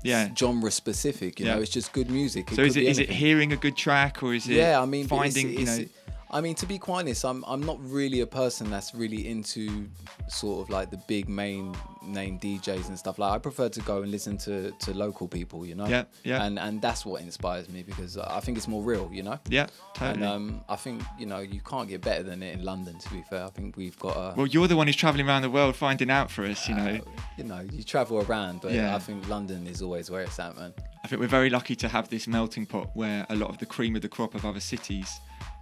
Yeah. 0.04 0.30
genre 0.36 0.72
specific. 0.72 1.40
You 1.40 1.48
Yeah. 1.48 1.56
know, 1.56 1.62
it's 1.62 1.72
just 1.72 1.92
good 1.92 2.10
music. 2.10 2.50
so 2.52 2.62
is 2.62 2.78
it 2.78 2.84
is 2.84 3.00
it 3.00 3.10
hearing 3.10 3.52
a 3.52 3.58
good 3.58 3.76
track 3.76 4.22
or 4.24 4.34
is 4.34 4.48
it 4.48 4.54
yeah, 4.56 4.80
I 4.82 4.86
mean, 4.86 5.08
finding 5.08 5.50
it's, 5.50 5.60
you 5.60 5.66
know 5.66 5.74
it's- 5.74 5.90
I 6.32 6.42
mean, 6.42 6.54
to 6.56 6.66
be 6.68 6.78
quite 6.78 7.00
honest, 7.02 7.26
I'm 7.26 7.44
I'm 7.48 7.62
not 7.62 7.78
really 7.82 8.22
a 8.22 8.28
person 8.28 8.70
that's 8.70 8.94
really 8.94 9.28
into 9.28 9.88
sort 10.28 10.62
of 10.62 10.70
like 10.70 10.92
the 10.92 11.02
big 11.08 11.28
main 11.28 11.76
name 12.04 12.40
DJs 12.40 12.88
and 12.88 12.98
stuff. 12.98 13.18
Like 13.18 13.32
I 13.34 13.38
prefer 13.40 13.68
to 13.70 13.80
go 13.82 14.04
and 14.04 14.12
listen 14.12 14.38
to 14.40 14.72
to 14.72 14.94
local 14.94 15.28
people, 15.28 15.66
you 15.66 15.74
know. 15.74 15.88
Yeah, 15.88 16.04
yeah. 16.24 16.44
And 16.44 16.60
and 16.60 16.82
that's 16.82 17.06
what 17.06 17.22
inspires 17.22 17.68
me 17.70 17.82
because 17.82 18.18
I 18.18 18.40
think 18.42 18.58
it's 18.58 18.68
more 18.68 18.84
real, 18.84 19.10
you 19.12 19.24
know. 19.24 19.40
Yeah, 19.50 19.68
totally. 19.96 20.24
And 20.24 20.24
um, 20.24 20.62
I 20.70 20.76
think 20.76 21.02
you 21.18 21.26
know 21.26 21.40
you 21.40 21.62
can't 21.62 21.90
get 21.90 22.02
better 22.02 22.22
than 22.22 22.44
it 22.44 22.54
in 22.54 22.64
London. 22.64 23.00
To 23.00 23.10
be 23.10 23.24
fair, 23.30 23.46
I 23.46 23.50
think 23.50 23.76
we've 23.76 23.98
got 23.98 24.16
a. 24.16 24.36
well, 24.36 24.48
you're 24.48 24.68
the 24.68 24.78
one 24.78 24.86
who's 24.86 24.96
traveling 24.96 25.28
around 25.28 25.42
the 25.42 25.50
world 25.50 25.76
finding 25.76 26.12
out 26.12 26.30
for 26.30 26.46
us. 26.46 26.70
You 26.70 26.76
know, 26.76 27.00
you 27.38 27.44
know, 27.44 27.66
you 27.72 27.82
travel 27.84 28.22
around, 28.22 28.62
but 28.62 28.72
Yeah. 28.72 28.96
I 28.96 29.00
think 29.00 29.28
London 29.28 29.66
is 29.66 29.82
always 29.82 30.12
where 30.12 30.22
it's 30.22 30.40
at, 30.40 30.56
man. 30.56 30.74
I 31.04 31.08
think 31.08 31.22
we're 31.22 31.28
very 31.28 31.50
lucky 31.50 31.76
to 31.78 31.88
have 31.88 32.10
this 32.10 32.28
melting 32.28 32.66
pot 32.66 32.92
where 32.94 33.26
a 33.30 33.36
lot 33.36 33.50
of 33.50 33.58
the 33.58 33.66
cream 33.66 33.96
of 33.96 34.02
the 34.02 34.10
crop 34.10 34.36
of 34.36 34.46
other 34.46 34.60
cities 34.60 35.20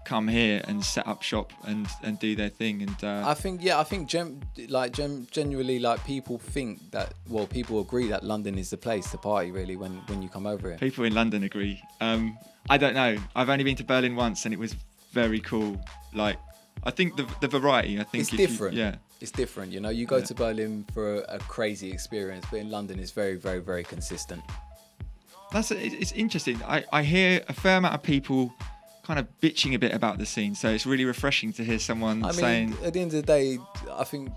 come 0.07 0.27
here 0.31 0.61
and 0.67 0.83
set 0.83 1.05
up 1.07 1.21
shop 1.21 1.51
and 1.69 1.87
and 2.03 2.17
do 2.19 2.35
their 2.35 2.49
thing. 2.49 2.81
And 2.81 3.03
uh, 3.03 3.23
I 3.29 3.33
think 3.33 3.61
yeah, 3.61 3.79
I 3.79 3.83
think 3.83 4.07
gen- 4.09 4.41
like 4.69 4.91
gen- 4.99 5.27
generally 5.31 5.79
like 5.79 5.99
people 6.05 6.37
think 6.39 6.79
that 6.91 7.13
well, 7.29 7.47
people 7.47 7.79
agree 7.81 8.07
that 8.09 8.23
London 8.23 8.57
is 8.57 8.69
the 8.69 8.77
place 8.77 9.11
to 9.11 9.17
party 9.17 9.51
really 9.51 9.75
when 9.75 9.93
when 10.09 10.21
you 10.23 10.29
come 10.29 10.47
over 10.53 10.69
here. 10.69 10.77
people 10.77 11.03
in 11.05 11.13
London 11.13 11.43
agree. 11.43 11.81
Um, 12.01 12.37
I 12.69 12.77
don't 12.77 12.93
know. 13.01 13.17
I've 13.35 13.49
only 13.49 13.63
been 13.63 13.75
to 13.77 13.83
Berlin 13.83 14.15
once, 14.15 14.45
and 14.45 14.53
it 14.53 14.59
was 14.59 14.75
very 15.13 15.39
cool. 15.39 15.77
Like, 16.13 16.37
I 16.83 16.91
think 16.91 17.15
the 17.17 17.25
the 17.41 17.47
variety. 17.59 17.99
I 17.99 18.03
think 18.03 18.21
It's 18.21 18.33
if 18.33 18.39
you- 18.39 18.47
different. 18.47 18.75
yeah. 18.75 18.95
It's 19.19 19.31
different, 19.31 19.71
you 19.73 19.79
know. 19.79 19.89
You 19.99 20.05
go 20.05 20.17
Yeah. 20.17 20.25
to 20.29 20.35
Berlin 20.35 20.85
for 20.93 21.05
a, 21.15 21.35
a 21.37 21.39
crazy 21.55 21.89
experience, 21.91 22.45
but 22.51 22.59
in 22.59 22.69
London, 22.69 22.99
it's 22.99 23.15
very, 23.15 23.35
very, 23.47 23.61
very 23.71 23.83
consistent. 23.83 24.43
That's 25.51 25.71
it's 25.71 26.11
interesting. 26.11 26.61
I, 26.67 26.83
I 26.99 27.01
hear 27.03 27.41
a 27.47 27.53
fair 27.53 27.77
amount 27.77 27.95
of 27.95 28.03
people 28.03 28.53
kind 29.07 29.19
of 29.19 29.27
bitching 29.41 29.73
a 29.73 29.79
bit 29.79 29.93
about 29.93 30.17
the 30.17 30.25
scene, 30.25 30.53
so 30.53 30.69
it's 30.69 30.85
really 30.85 31.05
refreshing 31.05 31.53
to 31.53 31.63
hear 31.63 31.79
someone 31.79 32.23
I 32.23 32.27
mean, 32.27 32.33
saying, 32.33 32.77
at 32.83 32.93
the 32.93 32.99
end 32.99 33.13
of 33.13 33.21
the 33.21 33.27
day, 33.27 33.57
I 33.93 34.03
think, 34.03 34.29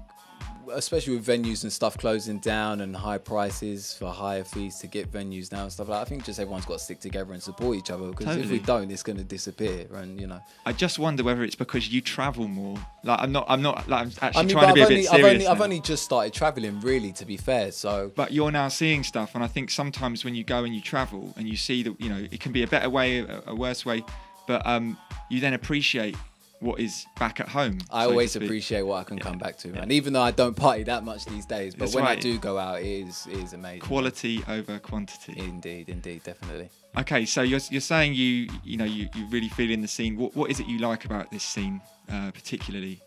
especially 0.72 1.16
with 1.16 1.26
venues 1.26 1.64
and 1.64 1.72
stuff 1.72 1.98
closing 1.98 2.38
down 2.38 2.80
and 2.80 2.94
high 2.94 3.18
prices 3.18 3.92
for 3.92 4.12
higher 4.12 4.44
fees 4.44 4.76
to 4.78 4.86
get 4.86 5.10
venues 5.10 5.50
now 5.50 5.64
and 5.64 5.72
stuff 5.72 5.88
like 5.88 5.98
that, 5.98 6.02
I 6.02 6.08
think 6.08 6.24
just 6.24 6.38
everyone's 6.38 6.64
got 6.64 6.74
to 6.74 6.84
stick 6.84 7.00
together 7.00 7.32
and 7.32 7.42
support 7.42 7.76
each 7.76 7.90
other 7.90 8.06
because 8.10 8.36
if 8.36 8.48
we 8.48 8.60
don't, 8.60 8.88
it's 8.88 9.02
going 9.02 9.18
to 9.18 9.24
disappear. 9.24 9.88
And 9.94 10.20
you 10.20 10.28
know, 10.28 10.40
I 10.64 10.72
just 10.72 11.00
wonder 11.00 11.24
whether 11.24 11.42
it's 11.42 11.56
because 11.56 11.88
you 11.92 12.00
travel 12.00 12.46
more. 12.46 12.76
Like, 13.02 13.18
I'm 13.20 13.32
not, 13.32 13.46
I'm 13.48 13.62
not, 13.62 13.88
like, 13.88 14.02
I'm 14.02 14.12
actually 14.22 14.38
I 14.38 14.42
mean, 14.44 14.56
trying 14.56 14.68
to 14.68 14.74
be 14.74 14.82
I've 14.82 14.86
a 14.86 14.92
only, 14.92 15.02
bit 15.02 15.10
I've 15.10 15.16
serious. 15.16 15.34
only, 15.34 15.46
I've 15.48 15.60
only 15.60 15.80
just 15.80 16.04
started 16.04 16.32
traveling, 16.32 16.80
really, 16.80 17.12
to 17.14 17.24
be 17.24 17.36
fair. 17.36 17.72
So, 17.72 18.12
but 18.14 18.30
you're 18.30 18.52
now 18.52 18.68
seeing 18.68 19.02
stuff, 19.02 19.34
and 19.34 19.42
I 19.42 19.48
think 19.48 19.72
sometimes 19.72 20.24
when 20.24 20.36
you 20.36 20.44
go 20.44 20.62
and 20.62 20.72
you 20.72 20.80
travel 20.80 21.34
and 21.36 21.48
you 21.48 21.56
see 21.56 21.82
that, 21.82 22.00
you 22.00 22.08
know, 22.08 22.28
it 22.30 22.38
can 22.38 22.52
be 22.52 22.62
a 22.62 22.68
better 22.68 22.88
way, 22.88 23.26
a 23.46 23.54
worse 23.56 23.84
way, 23.84 24.04
but 24.46 24.66
um, 24.66 24.96
you 25.28 25.40
then 25.40 25.54
appreciate 25.54 26.16
what 26.60 26.78
is 26.78 27.06
back 27.18 27.40
at 27.40 27.48
home. 27.48 27.78
I 27.90 28.04
so 28.04 28.10
always 28.10 28.36
appreciate 28.36 28.82
what 28.82 28.96
I 28.96 29.04
can 29.04 29.18
come 29.18 29.38
back 29.38 29.56
to, 29.58 29.72
and 29.72 29.90
even 29.90 30.12
though 30.12 30.22
I 30.22 30.30
don't 30.30 30.54
party 30.54 30.82
that 30.84 31.04
much 31.04 31.24
these 31.24 31.46
days, 31.46 31.74
but 31.74 31.86
That's 31.86 31.94
when 31.94 32.04
I 32.04 32.16
do 32.16 32.38
go 32.38 32.58
out, 32.58 32.80
it 32.80 32.86
is 32.86 33.26
it 33.26 33.38
is 33.38 33.52
amazing. 33.52 33.80
Quality 33.80 34.42
over 34.46 34.78
quantity. 34.78 35.34
Indeed, 35.38 35.88
indeed, 35.88 36.22
definitely. 36.22 36.68
Okay, 36.98 37.24
so 37.24 37.42
you're, 37.42 37.60
you're 37.70 37.80
saying 37.80 38.14
you 38.14 38.48
you 38.62 38.76
know 38.76 38.84
you, 38.84 39.08
you 39.14 39.26
really 39.28 39.48
feel 39.48 39.70
in 39.70 39.80
the 39.80 39.88
scene. 39.88 40.16
What 40.16 40.36
what 40.36 40.50
is 40.50 40.60
it 40.60 40.66
you 40.66 40.78
like 40.78 41.04
about 41.04 41.30
this 41.30 41.42
scene 41.42 41.80
uh, 42.10 42.30
particularly? 42.32 43.00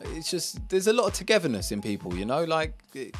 It's 0.00 0.30
just 0.30 0.68
there's 0.68 0.86
a 0.86 0.92
lot 0.92 1.06
of 1.08 1.14
togetherness 1.14 1.72
in 1.72 1.82
people, 1.82 2.14
you 2.14 2.24
know. 2.24 2.44
Like 2.44 2.74
it, 2.94 3.16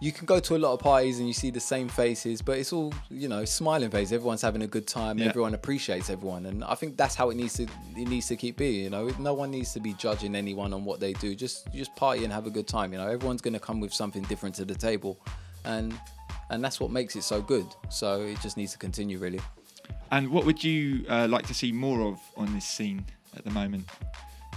you 0.00 0.12
can 0.12 0.26
go 0.26 0.38
to 0.38 0.54
a 0.54 0.58
lot 0.58 0.74
of 0.74 0.80
parties 0.80 1.18
and 1.18 1.26
you 1.26 1.34
see 1.34 1.50
the 1.50 1.60
same 1.60 1.88
faces, 1.88 2.40
but 2.40 2.58
it's 2.58 2.72
all 2.72 2.92
you 3.10 3.28
know, 3.28 3.44
smiling 3.44 3.90
faces. 3.90 4.12
Everyone's 4.12 4.42
having 4.42 4.62
a 4.62 4.66
good 4.66 4.86
time. 4.86 5.18
Yeah. 5.18 5.26
Everyone 5.26 5.54
appreciates 5.54 6.08
everyone, 6.08 6.46
and 6.46 6.62
I 6.64 6.74
think 6.74 6.96
that's 6.96 7.14
how 7.14 7.30
it 7.30 7.36
needs 7.36 7.54
to 7.54 7.64
it 7.64 8.08
needs 8.08 8.26
to 8.28 8.36
keep 8.36 8.56
being. 8.56 8.84
You 8.84 8.90
know, 8.90 9.10
no 9.18 9.34
one 9.34 9.50
needs 9.50 9.72
to 9.72 9.80
be 9.80 9.94
judging 9.94 10.34
anyone 10.34 10.72
on 10.72 10.84
what 10.84 11.00
they 11.00 11.12
do. 11.14 11.34
Just 11.34 11.72
just 11.72 11.94
party 11.96 12.24
and 12.24 12.32
have 12.32 12.46
a 12.46 12.50
good 12.50 12.68
time. 12.68 12.92
You 12.92 12.98
know, 12.98 13.08
everyone's 13.08 13.42
gonna 13.42 13.60
come 13.60 13.80
with 13.80 13.92
something 13.92 14.22
different 14.24 14.54
to 14.56 14.64
the 14.64 14.74
table, 14.74 15.18
and 15.64 15.98
and 16.50 16.62
that's 16.62 16.80
what 16.80 16.90
makes 16.90 17.16
it 17.16 17.22
so 17.22 17.42
good. 17.42 17.66
So 17.90 18.22
it 18.22 18.40
just 18.40 18.56
needs 18.56 18.72
to 18.72 18.78
continue, 18.78 19.18
really. 19.18 19.40
And 20.10 20.30
what 20.30 20.46
would 20.46 20.62
you 20.62 21.04
uh, 21.08 21.26
like 21.28 21.46
to 21.48 21.54
see 21.54 21.72
more 21.72 22.00
of 22.02 22.20
on 22.36 22.52
this 22.54 22.64
scene 22.64 23.04
at 23.36 23.44
the 23.44 23.50
moment? 23.50 23.86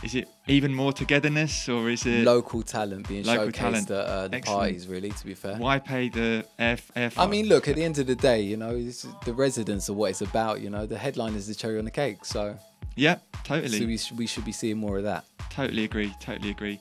Is 0.04 0.16
it 0.16 0.28
even 0.48 0.74
more 0.74 0.92
togetherness, 0.92 1.70
or 1.70 1.90
is 1.90 2.06
it 2.08 2.24
Local 2.26 2.64
talent 2.64 3.08
being 3.08 3.24
Local 3.24 3.48
showcased 3.50 3.54
talent. 3.54 3.92
at 3.92 3.98
uh, 4.06 4.28
the 4.28 4.38
Excellent. 4.38 4.60
parties, 4.60 4.88
really. 4.88 5.12
To 5.12 5.26
be 5.26 5.36
fair. 5.36 5.58
Why 5.58 5.78
pay 5.78 6.10
the 6.10 6.44
air, 6.58 6.78
air 6.96 7.12
I 7.18 7.28
mean, 7.28 7.48
look, 7.48 7.68
at 7.68 7.76
the 7.76 7.84
end 7.84 8.00
of 8.00 8.08
the 8.08 8.16
day, 8.16 8.42
you 8.42 8.58
know, 8.58 8.76
it's 8.76 9.06
the 9.26 9.34
residents 9.34 9.90
are 9.90 9.94
what 9.94 10.10
it's 10.10 10.22
about. 10.22 10.62
You 10.62 10.72
know, 10.72 10.86
the 10.88 10.98
headline 10.98 11.36
is 11.36 11.48
the 11.48 11.54
cherry 11.54 11.78
on 11.78 11.86
the 11.86 11.92
cake. 11.92 12.26
So, 12.26 12.58
Yeah, 12.96 13.18
totally. 13.44 13.80
so 13.80 13.86
we, 13.86 13.98
sh- 13.98 14.12
we 14.14 14.26
should 14.26 14.44
be 14.46 14.52
seeing 14.52 14.78
more 14.78 14.98
of 14.98 15.04
that. 15.04 15.24
Totally 15.52 15.84
agree. 15.84 16.14
Totally 16.20 16.50
agree. 16.50 16.80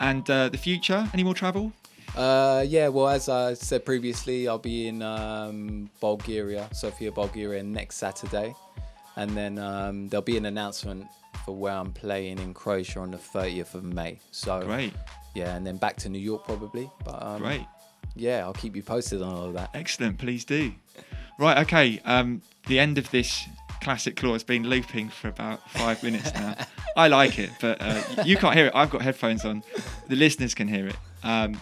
And 0.00 0.28
uh, 0.28 0.48
the 0.48 0.58
future? 0.58 1.08
Any 1.14 1.22
more 1.24 1.34
travel? 1.34 1.72
Uh, 2.16 2.64
yeah, 2.66 2.88
well, 2.88 3.08
as 3.08 3.28
I 3.28 3.54
said 3.54 3.84
previously, 3.84 4.48
I'll 4.48 4.58
be 4.58 4.88
in 4.88 5.02
um, 5.02 5.90
Bulgaria, 6.00 6.68
Sofia, 6.72 7.12
Bulgaria 7.12 7.62
next 7.62 7.96
Saturday. 7.96 8.54
And 9.14 9.36
then 9.36 9.58
um, 9.58 10.08
there'll 10.08 10.22
be 10.22 10.36
an 10.36 10.46
announcement 10.46 11.06
for 11.44 11.54
where 11.56 11.72
I'm 11.74 11.92
playing 11.92 12.38
in 12.38 12.54
Croatia 12.54 13.00
on 13.00 13.10
the 13.10 13.18
30th 13.18 13.74
of 13.74 13.84
May. 13.84 14.18
So, 14.30 14.62
Great. 14.62 14.92
yeah, 15.34 15.54
and 15.56 15.66
then 15.66 15.76
back 15.76 15.96
to 15.98 16.08
New 16.08 16.18
York 16.18 16.44
probably. 16.44 16.90
But 17.04 17.22
um, 17.22 17.42
Great. 17.42 17.66
Yeah, 18.14 18.40
I'll 18.40 18.52
keep 18.54 18.74
you 18.74 18.82
posted 18.82 19.22
on 19.22 19.32
all 19.34 19.44
of 19.44 19.54
that. 19.54 19.70
Excellent. 19.74 20.18
Please 20.18 20.44
do. 20.44 20.72
Right. 21.38 21.58
Okay. 21.58 22.00
Um, 22.04 22.42
the 22.66 22.78
end 22.80 22.98
of 22.98 23.10
this 23.10 23.44
classic 23.80 24.16
claw 24.16 24.32
has 24.32 24.42
been 24.42 24.64
looping 24.64 25.08
for 25.08 25.28
about 25.28 25.68
five 25.70 26.02
minutes 26.02 26.32
now. 26.34 26.56
I 26.96 27.06
like 27.08 27.38
it, 27.38 27.50
but 27.60 27.78
uh, 27.80 28.02
you 28.24 28.36
can't 28.36 28.56
hear 28.56 28.66
it. 28.66 28.72
I've 28.74 28.90
got 28.90 29.02
headphones 29.02 29.44
on. 29.44 29.62
The 30.08 30.16
listeners 30.16 30.54
can 30.54 30.66
hear 30.66 30.88
it. 30.88 30.96
Um, 31.22 31.60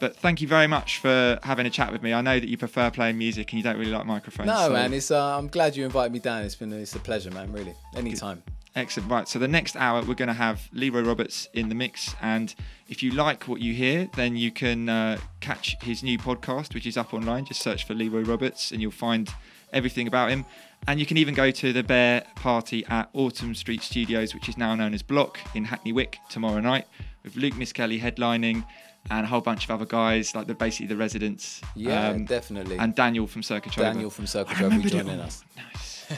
but 0.00 0.14
thank 0.16 0.40
you 0.40 0.46
very 0.46 0.68
much 0.68 0.98
for 0.98 1.40
having 1.42 1.66
a 1.66 1.70
chat 1.70 1.90
with 1.90 2.02
me. 2.02 2.12
I 2.12 2.20
know 2.20 2.38
that 2.38 2.48
you 2.48 2.56
prefer 2.56 2.90
playing 2.90 3.18
music 3.18 3.50
and 3.52 3.58
you 3.58 3.64
don't 3.64 3.76
really 3.76 3.90
like 3.90 4.06
microphones. 4.06 4.46
No, 4.46 4.68
so- 4.68 4.72
man, 4.72 4.92
it's 4.92 5.10
uh, 5.10 5.36
I'm 5.36 5.48
glad 5.48 5.74
you 5.76 5.84
invited 5.84 6.12
me 6.12 6.20
down. 6.20 6.44
It's 6.44 6.54
been 6.54 6.72
it's 6.72 6.94
a 6.94 7.00
pleasure, 7.00 7.32
man. 7.32 7.52
Really, 7.52 7.74
anytime. 7.96 8.42
Excellent. 8.78 9.10
Right. 9.10 9.28
So 9.28 9.40
the 9.40 9.48
next 9.48 9.74
hour, 9.74 10.04
we're 10.04 10.14
going 10.14 10.28
to 10.28 10.34
have 10.34 10.68
Leroy 10.72 11.02
Roberts 11.02 11.48
in 11.52 11.68
the 11.68 11.74
mix. 11.74 12.14
And 12.22 12.54
if 12.88 13.02
you 13.02 13.10
like 13.10 13.48
what 13.48 13.60
you 13.60 13.74
hear, 13.74 14.08
then 14.14 14.36
you 14.36 14.52
can 14.52 14.88
uh, 14.88 15.18
catch 15.40 15.76
his 15.82 16.04
new 16.04 16.16
podcast, 16.16 16.74
which 16.74 16.86
is 16.86 16.96
up 16.96 17.12
online. 17.12 17.44
Just 17.44 17.60
search 17.60 17.84
for 17.88 17.94
Leroy 17.94 18.22
Roberts 18.22 18.70
and 18.70 18.80
you'll 18.80 18.92
find 18.92 19.28
everything 19.72 20.06
about 20.06 20.30
him. 20.30 20.44
And 20.86 21.00
you 21.00 21.06
can 21.06 21.16
even 21.16 21.34
go 21.34 21.50
to 21.50 21.72
the 21.72 21.82
B.A.R.E 21.82 22.24
Party 22.36 22.86
at 22.86 23.10
Autumn 23.14 23.52
Street 23.56 23.82
Studios, 23.82 24.32
which 24.32 24.48
is 24.48 24.56
now 24.56 24.76
known 24.76 24.94
as 24.94 25.02
Block 25.02 25.40
in 25.56 25.64
Hackney 25.64 25.92
Wick 25.92 26.18
tomorrow 26.30 26.60
night, 26.60 26.86
with 27.24 27.34
Luke 27.34 27.54
Miskelly 27.54 28.00
headlining. 28.00 28.64
and 29.10 29.24
a 29.24 29.28
whole 29.28 29.40
bunch 29.40 29.64
of 29.64 29.72
other 29.72 29.86
guys, 29.86 30.36
like 30.36 30.46
the 30.46 30.54
basically 30.54 30.86
the 30.86 30.96
residents. 30.96 31.62
Yeah, 31.74 32.10
um, 32.10 32.26
definitely. 32.26 32.78
And 32.78 32.94
Daniel 32.94 33.26
from 33.26 33.42
Circuit 33.42 33.72
Trover. 33.72 33.92
Daniel 33.92 34.10
from 34.10 34.28
Circuit 34.28 34.56
remembered 34.60 34.92
joining 34.92 35.18
us. 35.18 35.42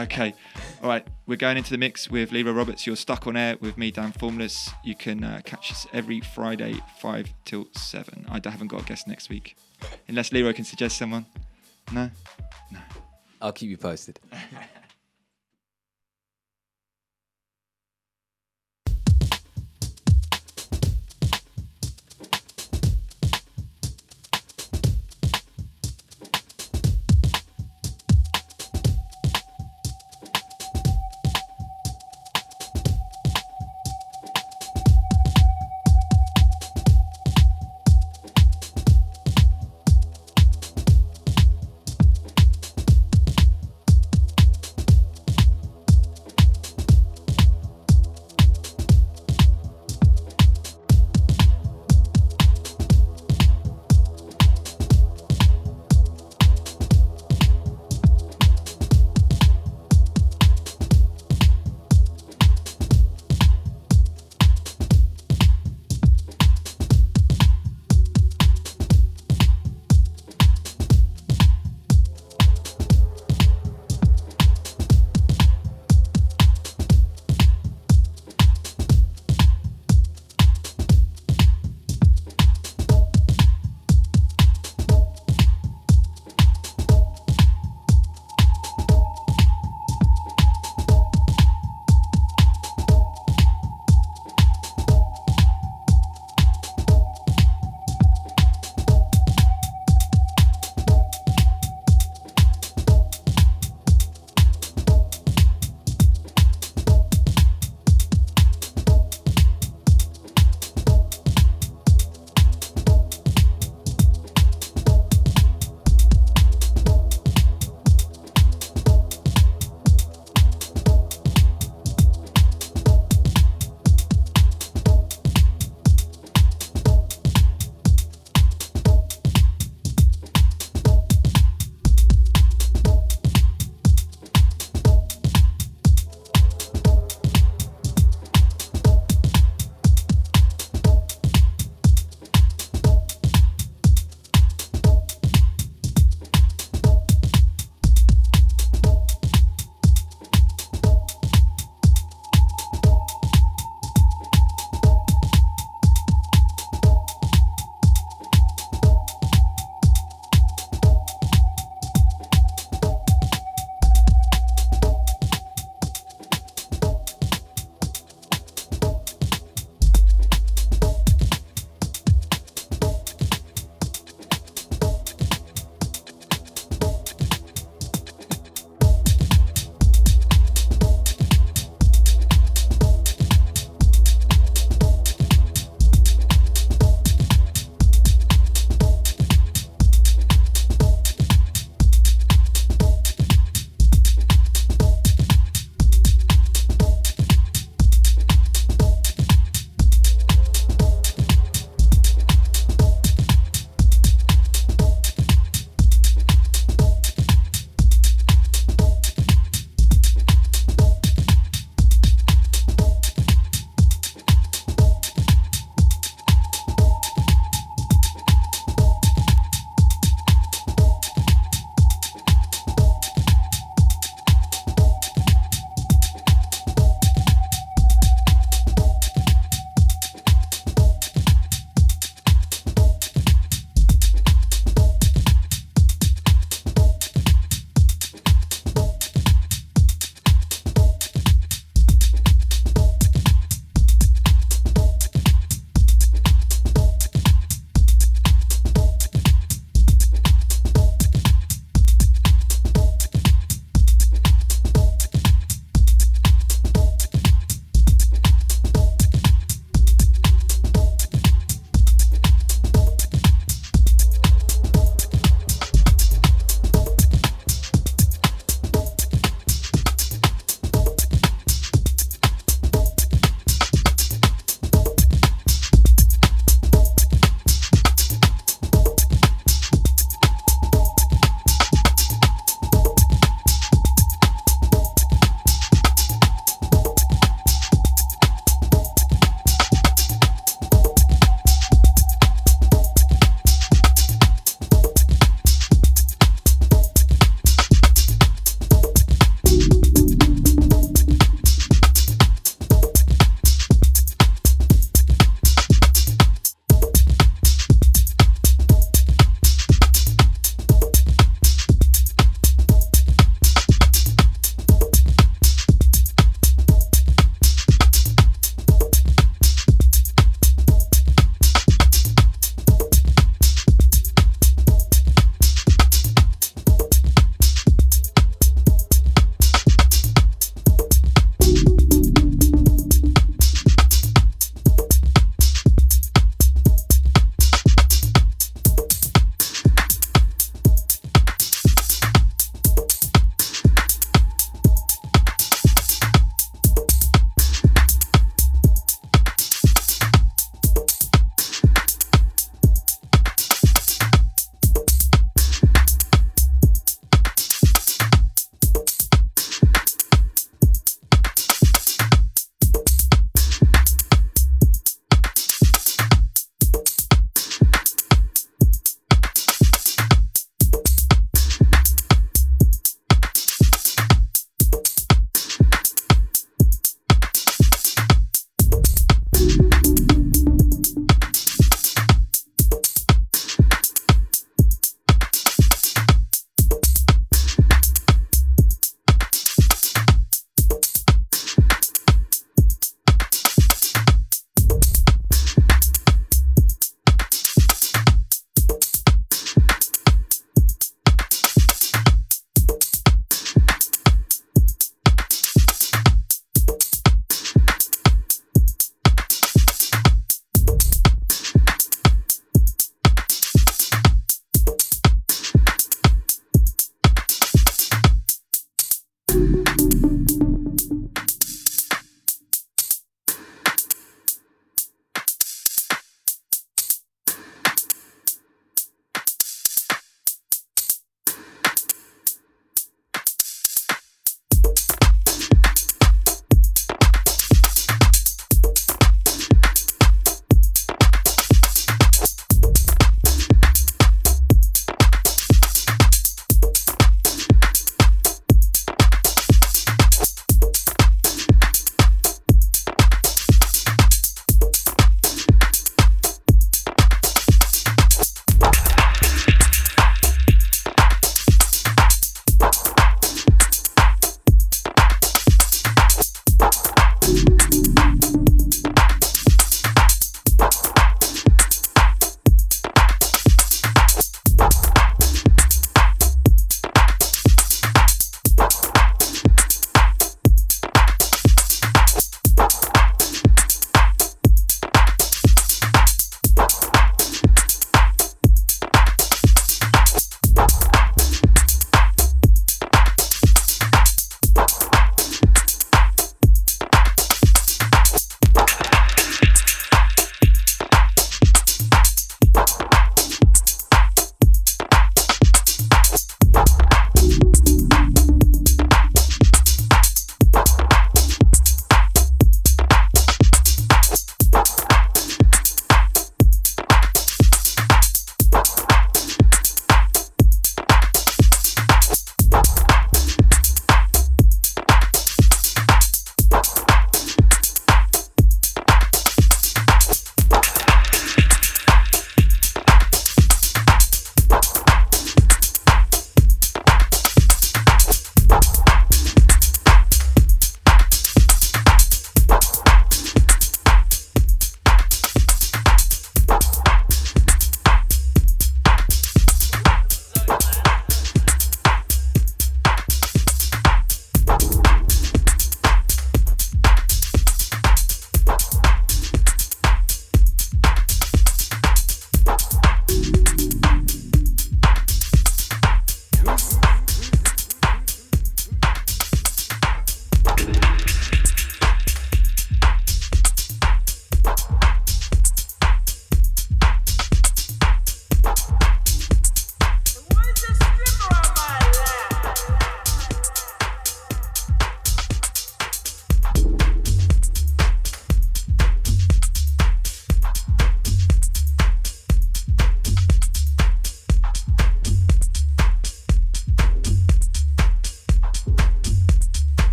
Okay. 0.00 0.34
All 0.82 0.88
right. 0.88 1.06
We're 1.26 1.36
going 1.36 1.56
into 1.56 1.70
the 1.70 1.78
mix 1.78 2.10
with 2.10 2.32
Leroy 2.32 2.52
Roberts. 2.52 2.86
You're 2.86 2.96
stuck 2.96 3.26
on 3.26 3.36
air 3.36 3.56
with 3.60 3.76
me, 3.76 3.90
Dan 3.90 4.12
Formless. 4.12 4.70
You 4.84 4.94
can 4.94 5.24
uh, 5.24 5.40
catch 5.44 5.72
us 5.72 5.86
every 5.92 6.20
Friday, 6.20 6.76
5 7.00 7.32
till 7.44 7.66
7. 7.72 8.26
I 8.28 8.40
haven't 8.48 8.68
got 8.68 8.82
a 8.82 8.84
guest 8.84 9.08
next 9.08 9.28
week. 9.28 9.56
Unless 10.08 10.32
Leroy 10.32 10.52
can 10.52 10.64
suggest 10.64 10.98
someone. 10.98 11.26
No? 11.92 12.10
No? 12.70 12.78
I'll 13.40 13.52
keep 13.52 13.70
you 13.70 13.76
posted. 13.76 14.20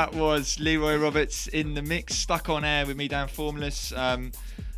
that 0.00 0.14
was 0.14 0.58
Leroy 0.58 0.96
Roberts 0.96 1.46
in 1.48 1.74
the 1.74 1.82
mix, 1.82 2.14
stuck 2.14 2.48
on 2.48 2.64
air 2.64 2.86
with 2.86 2.96
me, 2.96 3.06
Dan 3.06 3.28
Formless. 3.28 3.92
Um, 3.92 4.32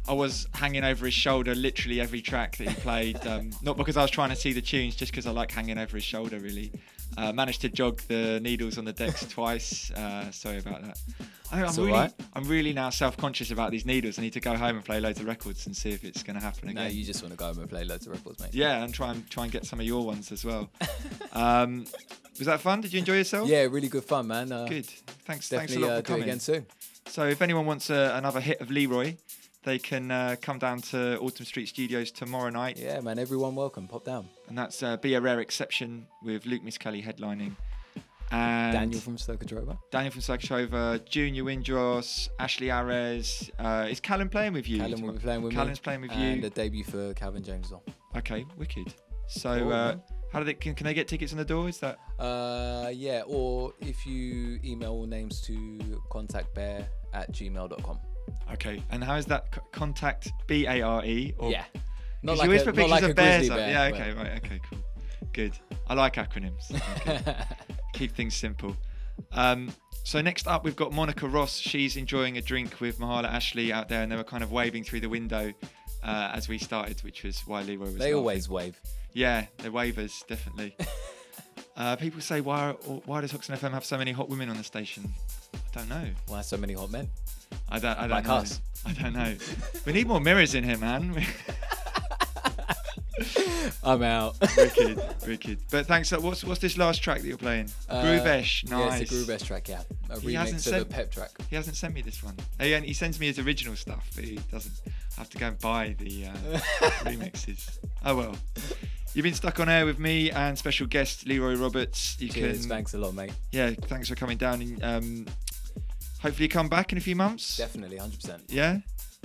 I 0.08 0.14
was 0.14 0.48
hanging 0.52 0.82
over 0.82 1.04
his 1.04 1.14
shoulder 1.14 1.54
literally 1.54 2.00
every 2.00 2.20
track 2.20 2.56
that 2.56 2.68
he 2.68 2.74
played. 2.74 3.24
Um, 3.24 3.50
not 3.62 3.76
because 3.76 3.96
I 3.96 4.02
was 4.02 4.10
trying 4.10 4.30
to 4.30 4.36
see 4.36 4.52
the 4.52 4.60
tunes, 4.60 4.96
just 4.96 5.12
because 5.12 5.28
I 5.28 5.30
like 5.30 5.52
hanging 5.52 5.78
over 5.78 5.96
his 5.96 6.02
shoulder, 6.02 6.40
really. 6.40 6.72
Uh, 7.16 7.32
managed 7.32 7.60
to 7.60 7.68
jog 7.68 8.00
the 8.08 8.40
needles 8.40 8.78
on 8.78 8.84
the 8.84 8.92
decks 8.92 9.24
twice. 9.30 9.92
Uh, 9.92 10.28
sorry 10.32 10.58
about 10.58 10.82
that. 10.82 11.00
I, 11.52 11.62
I'm 11.62 11.76
really, 11.76 11.92
alright. 11.92 12.12
I'm 12.32 12.48
really 12.48 12.72
now 12.72 12.90
self-conscious 12.90 13.52
about 13.52 13.70
these 13.70 13.86
needles. 13.86 14.18
I 14.18 14.22
need 14.22 14.32
to 14.32 14.40
go 14.40 14.56
home 14.56 14.74
and 14.74 14.84
play 14.84 14.98
loads 14.98 15.20
of 15.20 15.26
records 15.26 15.66
and 15.66 15.76
see 15.76 15.90
if 15.90 16.02
it's 16.02 16.24
going 16.24 16.36
to 16.36 16.44
happen 16.44 16.70
again. 16.70 16.82
No, 16.82 16.90
you 16.90 17.04
just 17.04 17.22
want 17.22 17.32
to 17.32 17.38
go 17.38 17.44
home 17.44 17.60
and 17.60 17.70
play 17.70 17.84
loads 17.84 18.08
of 18.08 18.12
records, 18.12 18.40
mate. 18.40 18.54
Yeah, 18.54 18.82
and 18.82 18.92
try 18.92 19.12
and 19.12 19.30
try 19.30 19.44
and 19.44 19.52
get 19.52 19.66
some 19.66 19.78
of 19.78 19.86
your 19.86 20.04
ones 20.04 20.32
as 20.32 20.44
well. 20.44 20.68
um, 21.32 21.84
was 22.38 22.46
that 22.46 22.60
fun? 22.60 22.80
Did 22.80 22.92
you 22.92 22.98
enjoy 22.98 23.18
yourself? 23.18 23.48
Yeah, 23.48 23.62
really 23.64 23.88
good 23.88 24.04
fun, 24.04 24.26
man. 24.26 24.50
Uh, 24.50 24.66
Good. 24.66 24.88
Thanks. 25.24 25.48
Definitely 25.48 25.76
thanks 25.76 25.84
a 25.84 25.88
lot 25.88 25.92
uh, 25.92 25.96
for 25.98 26.02
coming. 26.02 26.22
again 26.24 26.40
soon. 26.40 26.66
So 27.06 27.26
if 27.26 27.42
anyone 27.42 27.66
wants 27.66 27.90
uh, 27.90 28.12
another 28.14 28.40
hit 28.40 28.60
of 28.60 28.70
Leroy, 28.70 29.16
they 29.64 29.78
can 29.78 30.10
uh, 30.10 30.36
come 30.40 30.58
down 30.58 30.80
to 30.82 31.18
Autumn 31.18 31.46
Street 31.46 31.68
Studios 31.68 32.10
tomorrow 32.10 32.50
night. 32.50 32.78
Yeah, 32.78 33.00
man. 33.00 33.18
Everyone 33.18 33.54
welcome. 33.54 33.86
Pop 33.86 34.04
down. 34.04 34.28
And 34.48 34.58
that's 34.58 34.82
uh, 34.82 34.96
Be 34.96 35.14
a 35.14 35.20
Rare 35.20 35.40
Exception 35.40 36.06
with 36.22 36.46
Luke 36.46 36.64
Miss 36.64 36.78
Kelly 36.78 37.02
headlining. 37.02 37.56
And 38.32 38.72
Daniel 38.72 39.00
from 39.00 39.18
Stokedrova. 39.18 39.78
Daniel 39.90 40.10
from 40.10 40.22
Sakashova, 40.22 41.04
Junior 41.06 41.44
Windross, 41.44 42.30
Ashley 42.38 42.70
Ares. 42.70 43.50
Uh, 43.58 43.86
is 43.90 44.00
Callum 44.00 44.30
playing 44.30 44.54
with 44.54 44.66
you? 44.66 44.78
Callum 44.78 45.02
will 45.02 45.12
be 45.12 45.18
playing 45.18 45.42
with 45.42 45.52
Callum's 45.52 45.80
me. 45.80 45.82
playing 45.82 46.00
with 46.00 46.12
and 46.12 46.20
you. 46.20 46.28
And 46.28 46.44
a 46.44 46.50
debut 46.50 46.82
for 46.82 47.12
Calvin 47.12 47.42
James 47.42 47.66
as 47.66 47.72
well. 47.72 47.84
Okay, 48.16 48.46
wicked. 48.56 48.94
So 49.28 49.58
Cool, 49.58 49.72
uh. 49.72 49.96
How 50.32 50.38
do 50.38 50.44
they 50.44 50.54
can, 50.54 50.74
can 50.74 50.84
they 50.86 50.94
get 50.94 51.08
tickets 51.08 51.32
on 51.32 51.38
the 51.38 51.44
door? 51.44 51.68
Is 51.68 51.78
that 51.78 51.98
Uh, 52.18 52.90
yeah, 52.92 53.22
or 53.26 53.74
if 53.80 54.06
you 54.06 54.58
email 54.64 55.04
names 55.06 55.40
to 55.42 55.78
contactbear 56.10 56.86
at 57.12 57.30
gmail.com. 57.32 57.98
okay? 58.54 58.82
And 58.90 59.04
how 59.04 59.16
is 59.16 59.26
that 59.26 59.46
c- 59.54 59.60
contact 59.72 60.30
B 60.46 60.66
A 60.66 60.80
R 60.82 61.04
E? 61.04 61.34
or- 61.38 61.50
Yeah. 61.50 61.64
Not 62.22 62.38
like 62.38 62.44
you 62.46 62.50
always 62.50 62.62
a- 62.62 62.64
put 62.66 62.74
pictures 62.76 62.90
like 62.90 63.02
of 63.02 63.16
bears 63.16 63.50
up. 63.50 63.56
bear, 63.58 63.70
Yeah, 63.70 63.90
but- 63.90 64.00
okay, 64.00 64.12
right, 64.12 64.44
okay, 64.44 64.60
cool. 64.70 64.78
Good. 65.32 65.52
I 65.88 65.94
like 65.94 66.14
acronyms. 66.14 66.66
Keep 67.94 68.12
things 68.14 68.34
simple. 68.34 68.76
Um, 69.32 69.72
so 70.04 70.20
next 70.20 70.46
up, 70.46 70.64
we've 70.64 70.76
got 70.76 70.92
Monica 70.92 71.26
Ross. 71.28 71.56
She's 71.58 71.96
enjoying 71.96 72.38
a 72.38 72.42
drink 72.42 72.80
with 72.80 72.98
Mahala 72.98 73.24
Ashley 73.28 73.72
out 73.72 73.88
there, 73.88 74.02
and 74.02 74.10
they 74.10 74.16
were 74.16 74.24
kind 74.24 74.42
of 74.42 74.50
waving 74.52 74.84
through 74.84 75.00
the 75.00 75.08
window 75.08 75.52
uh, 76.02 76.30
as 76.34 76.48
we 76.48 76.58
started, 76.58 77.00
which 77.02 77.22
was 77.22 77.40
why 77.46 77.62
Leroy 77.62 77.84
was. 77.86 77.94
They 77.94 78.00
laughing. 78.06 78.14
always 78.14 78.48
wave. 78.48 78.80
Yeah, 79.14 79.46
they're 79.58 79.70
wavers, 79.72 80.24
definitely. 80.28 80.74
uh, 81.76 81.96
people 81.96 82.20
say, 82.20 82.40
why, 82.40 82.72
why 83.06 83.20
does 83.20 83.30
Hoxton 83.32 83.56
FM 83.56 83.72
have 83.72 83.84
so 83.84 83.98
many 83.98 84.12
hot 84.12 84.28
women 84.28 84.48
on 84.48 84.56
the 84.56 84.64
station? 84.64 85.12
I 85.54 85.58
don't 85.78 85.88
know. 85.88 86.06
Why 86.28 86.40
so 86.40 86.56
many 86.56 86.72
hot 86.74 86.90
men? 86.90 87.08
I 87.68 87.78
don't, 87.78 87.96
I 87.98 88.02
don't 88.02 88.10
Like 88.10 88.26
know. 88.26 88.34
us. 88.36 88.60
I 88.86 88.92
don't 88.92 89.12
know. 89.12 89.34
we 89.86 89.92
need 89.92 90.06
more 90.06 90.20
mirrors 90.20 90.54
in 90.54 90.64
here, 90.64 90.78
man. 90.78 91.22
I'm 93.84 94.02
out. 94.02 94.36
wicked, 94.56 95.00
wicked. 95.26 95.58
But 95.70 95.86
thanks. 95.86 96.12
uh, 96.12 96.18
What's 96.20 96.42
what's 96.44 96.60
this 96.60 96.76
last 96.78 97.02
track 97.02 97.20
that 97.20 97.26
you're 97.28 97.36
playing? 97.36 97.68
Uh, 97.88 98.02
Groovesh, 98.02 98.68
nice. 98.70 98.92
Yeah, 98.92 98.96
it's 98.96 99.12
a 99.12 99.14
Groovesh 99.14 99.44
track, 99.46 99.68
yeah. 99.68 99.82
A 100.10 100.18
He 100.20 100.34
hasn't 100.34 100.60
remix 100.60 100.66
of 100.66 100.72
a 100.72 100.76
sent- 100.78 100.90
pep 100.90 101.10
track. 101.10 101.30
He 101.50 101.56
hasn't 101.56 101.76
sent 101.76 101.94
me 101.94 102.00
this 102.02 102.22
one. 102.22 102.34
He, 102.60 102.74
he 102.80 102.92
sends 102.92 103.20
me 103.20 103.26
his 103.26 103.38
original 103.38 103.76
stuff, 103.76 104.08
but 104.14 104.24
he 104.24 104.38
doesn't 104.50 104.74
have 105.16 105.28
to 105.30 105.38
go 105.38 105.46
and 105.48 105.58
buy 105.60 105.94
the 105.98 106.26
uh, 106.26 106.32
remixes. 107.04 107.78
Oh 108.04 108.16
well. 108.16 108.36
You've 109.14 109.24
been 109.24 109.34
stuck 109.34 109.60
on 109.60 109.68
air 109.68 109.84
with 109.84 109.98
me 109.98 110.30
and 110.30 110.58
special 110.58 110.86
guest 110.86 111.26
Leroy 111.26 111.54
Roberts. 111.56 112.16
You 112.18 112.30
Cheers, 112.30 112.60
can, 112.60 112.68
thanks 112.68 112.94
a 112.94 112.98
lot, 112.98 113.14
mate. 113.14 113.32
Yeah, 113.50 113.70
thanks 113.70 114.08
for 114.08 114.14
coming 114.14 114.38
down. 114.38 114.62
And, 114.62 114.82
um, 114.82 115.26
hopefully, 116.22 116.44
you 116.44 116.48
come 116.48 116.68
back 116.70 116.92
in 116.92 116.98
a 116.98 117.00
few 117.00 117.14
months. 117.16 117.58
Definitely, 117.58 117.98
100%. 117.98 118.40
Yeah, 118.48 118.78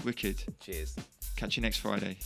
wicked. 0.04 0.44
Cheers. 0.60 0.96
Catch 1.38 1.56
you 1.56 1.62
next 1.62 1.78
Friday. 1.78 2.18